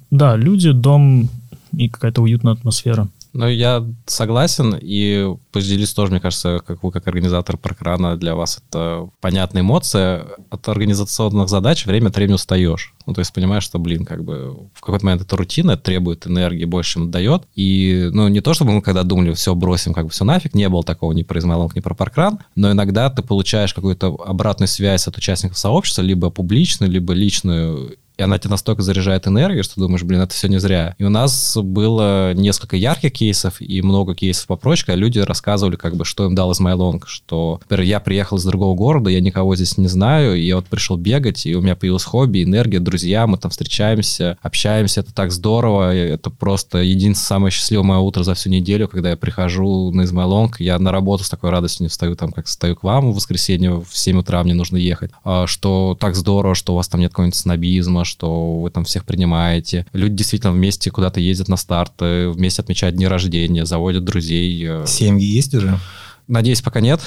да, 0.09 0.37
люди, 0.37 0.71
дом 0.71 1.27
и 1.73 1.89
какая-то 1.89 2.21
уютная 2.21 2.53
атмосфера. 2.53 3.09
Ну, 3.37 3.47
я 3.47 3.85
согласен, 4.07 4.75
и 4.81 5.31
поделюсь 5.51 5.93
тоже, 5.93 6.11
мне 6.11 6.19
кажется, 6.19 6.59
как 6.65 6.81
вы, 6.81 6.91
как 6.91 7.07
организатор 7.07 7.55
паркрана, 7.55 8.17
для 8.17 8.33
вас 8.33 8.57
это 8.67 9.11
понятная 9.21 9.61
эмоция. 9.61 10.25
От 10.49 10.67
организационных 10.67 11.47
задач 11.47 11.85
время 11.85 12.07
от 12.07 12.15
времени 12.15 12.33
устаешь. 12.33 12.95
Ну, 13.05 13.13
то 13.13 13.19
есть 13.19 13.31
понимаешь, 13.31 13.63
что, 13.63 13.77
блин, 13.77 14.05
как 14.05 14.23
бы 14.23 14.67
в 14.73 14.81
какой-то 14.81 15.05
момент 15.05 15.21
это 15.21 15.37
рутина, 15.37 15.73
это 15.73 15.83
требует 15.83 16.25
энергии 16.25 16.65
больше, 16.65 16.93
чем 16.93 17.11
дает. 17.11 17.43
И, 17.53 18.09
ну, 18.11 18.27
не 18.27 18.41
то, 18.41 18.55
чтобы 18.55 18.71
мы 18.71 18.81
когда 18.81 19.03
думали, 19.03 19.31
все, 19.33 19.53
бросим, 19.53 19.93
как 19.93 20.05
бы 20.05 20.09
все 20.09 20.25
нафиг, 20.25 20.55
не 20.55 20.67
было 20.67 20.81
такого 20.83 21.11
ни 21.11 21.21
про 21.21 21.37
Измайлонг, 21.37 21.75
ни 21.75 21.79
про 21.79 21.93
паркран, 21.93 22.39
но 22.55 22.71
иногда 22.71 23.11
ты 23.11 23.21
получаешь 23.21 23.71
какую-то 23.71 24.17
обратную 24.25 24.67
связь 24.67 25.07
от 25.07 25.15
участников 25.15 25.59
сообщества, 25.59 26.01
либо 26.01 26.31
публичную, 26.31 26.91
либо 26.91 27.13
личную, 27.13 27.97
и 28.17 28.23
она 28.23 28.39
тебе 28.39 28.51
настолько 28.51 28.81
заряжает 28.81 29.27
энергией, 29.27 29.63
что 29.63 29.79
думаешь, 29.79 30.03
блин, 30.03 30.21
это 30.21 30.33
все 30.33 30.47
не 30.47 30.59
зря. 30.59 30.95
И 30.97 31.03
у 31.03 31.09
нас 31.09 31.55
было 31.55 32.33
несколько 32.33 32.75
ярких 32.75 33.13
кейсов 33.13 33.61
и 33.61 33.81
много 33.81 34.15
кейсов 34.15 34.47
попроще, 34.47 34.87
когда 34.87 34.99
люди 34.99 35.19
рассказывали, 35.19 35.75
как 35.75 35.95
бы, 35.95 36.03
что 36.03 36.25
им 36.25 36.35
дал 36.35 36.51
Измайлонг, 36.51 37.07
что, 37.07 37.59
например, 37.63 37.85
я 37.85 37.99
приехал 37.99 38.37
из 38.37 38.43
другого 38.43 38.75
города, 38.75 39.09
я 39.09 39.21
никого 39.21 39.55
здесь 39.55 39.77
не 39.77 39.87
знаю, 39.87 40.35
и 40.35 40.41
я 40.41 40.55
вот 40.55 40.65
пришел 40.65 40.97
бегать, 40.97 41.45
и 41.45 41.55
у 41.55 41.61
меня 41.61 41.75
появилось 41.75 42.03
хобби, 42.03 42.43
энергия, 42.43 42.79
друзья, 42.79 43.27
мы 43.27 43.37
там 43.37 43.51
встречаемся, 43.51 44.37
общаемся, 44.41 45.01
это 45.01 45.13
так 45.13 45.31
здорово, 45.31 45.93
это 45.93 46.29
просто 46.29 46.79
единственное 46.79 47.27
самое 47.27 47.51
счастливое 47.51 47.85
мое 47.85 47.99
утро 47.99 48.23
за 48.23 48.33
всю 48.33 48.49
неделю, 48.49 48.87
когда 48.87 49.11
я 49.11 49.17
прихожу 49.17 49.91
на 49.91 50.03
Измайлонг, 50.03 50.59
я 50.59 50.79
на 50.79 50.91
работу 50.91 51.23
с 51.23 51.29
такой 51.29 51.51
радостью 51.51 51.83
не 51.83 51.89
встаю, 51.89 52.15
там, 52.15 52.31
как 52.31 52.47
встаю 52.47 52.75
к 52.75 52.83
вам 52.83 53.11
в 53.11 53.15
воскресенье 53.15 53.81
в 53.81 53.89
7 53.91 54.19
утра 54.19 54.43
мне 54.43 54.53
нужно 54.53 54.77
ехать, 54.77 55.11
а, 55.23 55.45
что 55.45 55.95
так 55.99 56.15
здорово, 56.15 56.55
что 56.55 56.73
у 56.73 56.75
вас 56.77 56.87
там 56.87 57.01
нет 57.01 57.11
какого-нибудь 57.11 57.35
снобизма, 57.35 58.05
что 58.07 58.59
вы 58.59 58.69
там 58.71 58.85
всех 58.85 59.05
принимаете. 59.05 59.85
Люди 59.93 60.15
действительно 60.15 60.51
вместе 60.51 60.89
куда-то 60.89 61.19
ездят 61.19 61.47
на 61.47 61.57
старт, 61.57 61.93
э, 61.99 62.29
вместе 62.29 62.61
отмечают 62.61 62.95
дни 62.95 63.07
рождения, 63.07 63.65
заводят 63.65 64.03
друзей. 64.03 64.65
э. 64.65 64.85
Семьи 64.87 65.25
есть 65.25 65.53
уже? 65.53 65.79
Надеюсь, 66.27 66.61
пока 66.61 66.81
нет. 66.81 66.99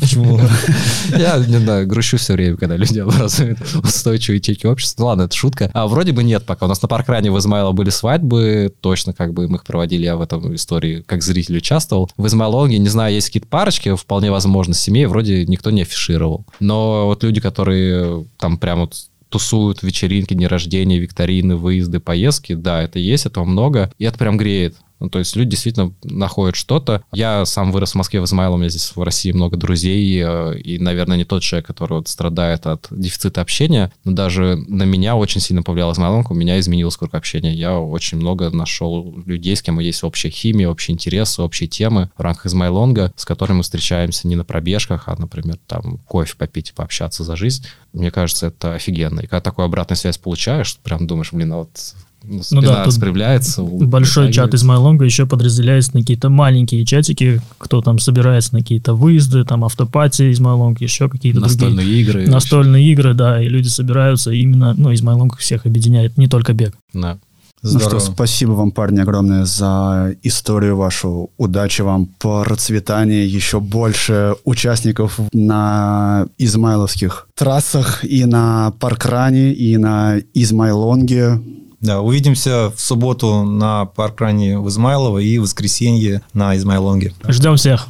Почему? 0.00 0.40
Я, 1.16 1.38
не 1.38 1.58
знаю, 1.58 1.86
грущу 1.86 2.16
все 2.16 2.32
время, 2.32 2.56
когда 2.56 2.76
люди 2.76 2.98
образуют 2.98 3.58
устойчивые 3.84 4.38
ячейки 4.38 4.66
общества. 4.66 5.02
Ну 5.02 5.06
ладно, 5.06 5.22
это 5.22 5.36
шутка. 5.36 5.70
А 5.74 5.86
вроде 5.86 6.10
бы 6.10 6.24
нет 6.24 6.44
пока. 6.44 6.66
У 6.66 6.68
нас 6.68 6.82
на 6.82 6.88
паркране 6.88 7.30
в 7.30 7.38
Измайло 7.38 7.70
были 7.70 7.90
свадьбы, 7.90 8.74
точно 8.80 9.12
как 9.12 9.32
бы 9.32 9.46
мы 9.48 9.56
их 9.56 9.64
проводили, 9.64 10.04
я 10.04 10.16
в 10.16 10.22
этом 10.22 10.56
истории 10.56 11.04
как 11.06 11.22
зритель 11.22 11.58
участвовал. 11.58 12.10
В 12.16 12.26
Измайлонге, 12.26 12.78
не 12.78 12.88
знаю, 12.88 13.14
есть 13.14 13.28
какие-то 13.28 13.46
парочки, 13.48 13.94
вполне 13.94 14.32
возможно, 14.32 14.74
семей 14.74 15.06
вроде 15.06 15.46
никто 15.46 15.70
не 15.70 15.82
афишировал. 15.82 16.44
Но 16.58 17.06
вот 17.06 17.22
люди, 17.22 17.40
которые 17.40 18.26
там 18.38 18.58
прям 18.58 18.80
вот 18.80 18.96
тусуют 19.28 19.82
вечеринки, 19.82 20.34
дни 20.34 20.46
рождения, 20.46 20.98
викторины, 20.98 21.56
выезды, 21.56 22.00
поездки, 22.00 22.54
да, 22.54 22.82
это 22.82 22.98
есть, 22.98 23.26
этого 23.26 23.44
много, 23.44 23.92
и 23.98 24.04
это 24.04 24.18
прям 24.18 24.36
греет. 24.36 24.76
Ну, 25.00 25.08
то 25.08 25.18
есть 25.18 25.36
люди 25.36 25.50
действительно 25.50 25.92
находят 26.02 26.56
что-то. 26.56 27.02
Я 27.12 27.44
сам 27.46 27.70
вырос 27.72 27.92
в 27.92 27.94
Москве 27.94 28.20
в 28.20 28.24
Измайло, 28.24 28.54
у 28.54 28.58
меня 28.58 28.68
здесь 28.68 28.92
в 28.94 29.02
России 29.02 29.32
много 29.32 29.56
друзей, 29.56 30.22
э, 30.24 30.58
и, 30.58 30.78
наверное, 30.78 31.16
не 31.16 31.24
тот 31.24 31.42
человек, 31.42 31.66
который 31.66 31.94
вот 31.94 32.08
страдает 32.08 32.66
от 32.66 32.88
дефицита 32.90 33.40
общения, 33.40 33.92
но 34.04 34.12
даже 34.12 34.56
на 34.68 34.82
меня 34.82 35.16
очень 35.16 35.40
сильно 35.40 35.62
повлиял 35.62 35.92
Измайлонг, 35.92 36.30
у 36.30 36.34
меня 36.34 36.58
изменилось 36.58 36.96
круг 36.96 37.14
общения. 37.14 37.54
Я 37.54 37.78
очень 37.78 38.18
много 38.18 38.50
нашел 38.50 39.14
людей, 39.24 39.54
с 39.54 39.62
кем 39.62 39.78
есть 39.78 40.02
общая 40.02 40.30
химия, 40.30 40.68
общие 40.68 40.94
интересы, 40.94 41.42
общие 41.42 41.68
темы 41.68 42.10
в 42.16 42.22
рамках 42.22 42.46
Измайлонга, 42.46 43.12
с 43.16 43.24
которыми 43.24 43.58
мы 43.58 43.62
встречаемся 43.62 44.26
не 44.26 44.36
на 44.36 44.44
пробежках, 44.44 45.04
а, 45.06 45.16
например, 45.16 45.58
там 45.66 45.98
кофе 46.06 46.34
попить 46.36 46.70
и 46.70 46.72
пообщаться 46.72 47.24
за 47.24 47.36
жизнь. 47.36 47.66
Мне 47.92 48.10
кажется, 48.10 48.48
это 48.48 48.74
офигенно. 48.74 49.20
И 49.20 49.26
когда 49.26 49.40
такую 49.40 49.66
обратную 49.66 49.96
связь 49.96 50.18
получаешь, 50.18 50.76
прям 50.78 51.06
думаешь, 51.06 51.32
блин, 51.32 51.52
а 51.52 51.56
вот 51.58 51.94
спина 52.22 52.60
Ну 52.60 52.62
да, 52.62 52.76
тут 52.78 52.86
распрямляется. 52.88 53.62
Большой 53.62 54.32
чат 54.32 54.54
из 54.54 54.62
Майлонга 54.64 55.04
еще 55.04 55.26
подразделяется 55.26 55.92
на 55.94 56.00
какие-то 56.00 56.28
маленькие 56.28 56.84
чатики, 56.84 57.40
кто 57.58 57.80
там 57.80 57.98
собирается 57.98 58.54
на 58.54 58.60
какие-то 58.60 58.94
выезды, 58.94 59.44
там 59.44 59.64
автопати 59.64 60.30
из 60.30 60.40
Майлонга, 60.40 60.82
еще 60.84 61.08
какие-то 61.08 61.40
Настольные 61.40 61.76
другие. 61.76 62.00
игры. 62.02 62.26
Настольные 62.26 62.92
игры, 62.92 63.14
да, 63.14 63.42
и 63.42 63.48
люди 63.48 63.68
собираются 63.68 64.30
именно, 64.30 64.74
ну, 64.76 64.90
из 64.90 65.02
Майлонга 65.02 65.36
всех 65.36 65.66
объединяет, 65.66 66.18
не 66.18 66.28
только 66.28 66.52
бег. 66.52 66.74
Да. 66.92 67.18
Ну 67.60 67.70
Здорово. 67.70 67.98
что, 68.00 68.12
спасибо 68.12 68.52
вам, 68.52 68.70
парни, 68.70 69.00
огромное 69.00 69.44
за 69.44 70.14
историю 70.22 70.76
вашу. 70.76 71.30
Удачи 71.38 71.82
вам, 71.82 72.06
процветания, 72.20 73.26
еще 73.26 73.58
больше 73.58 74.36
участников 74.44 75.18
на 75.32 76.26
измайловских 76.38 77.26
трассах 77.34 78.04
и 78.04 78.26
на 78.26 78.72
Паркране, 78.78 79.52
и 79.52 79.76
на 79.76 80.18
Измайлонге. 80.34 81.40
Да, 81.80 82.00
увидимся 82.00 82.72
в 82.74 82.80
субботу 82.80 83.44
на 83.44 83.86
паркране 83.86 84.58
в 84.58 84.68
Измайлово 84.68 85.18
и 85.18 85.38
в 85.38 85.42
воскресенье 85.42 86.22
на 86.32 86.56
Измайлонге. 86.56 87.14
Ждем 87.28 87.54
всех. 87.56 87.86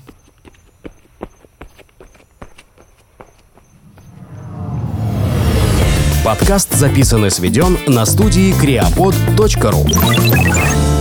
Подкаст 6.23 6.75
записан 6.75 7.25
и 7.25 7.31
сведен 7.31 7.79
на 7.87 8.05
студии 8.05 8.53
creapod.ru 8.63 10.98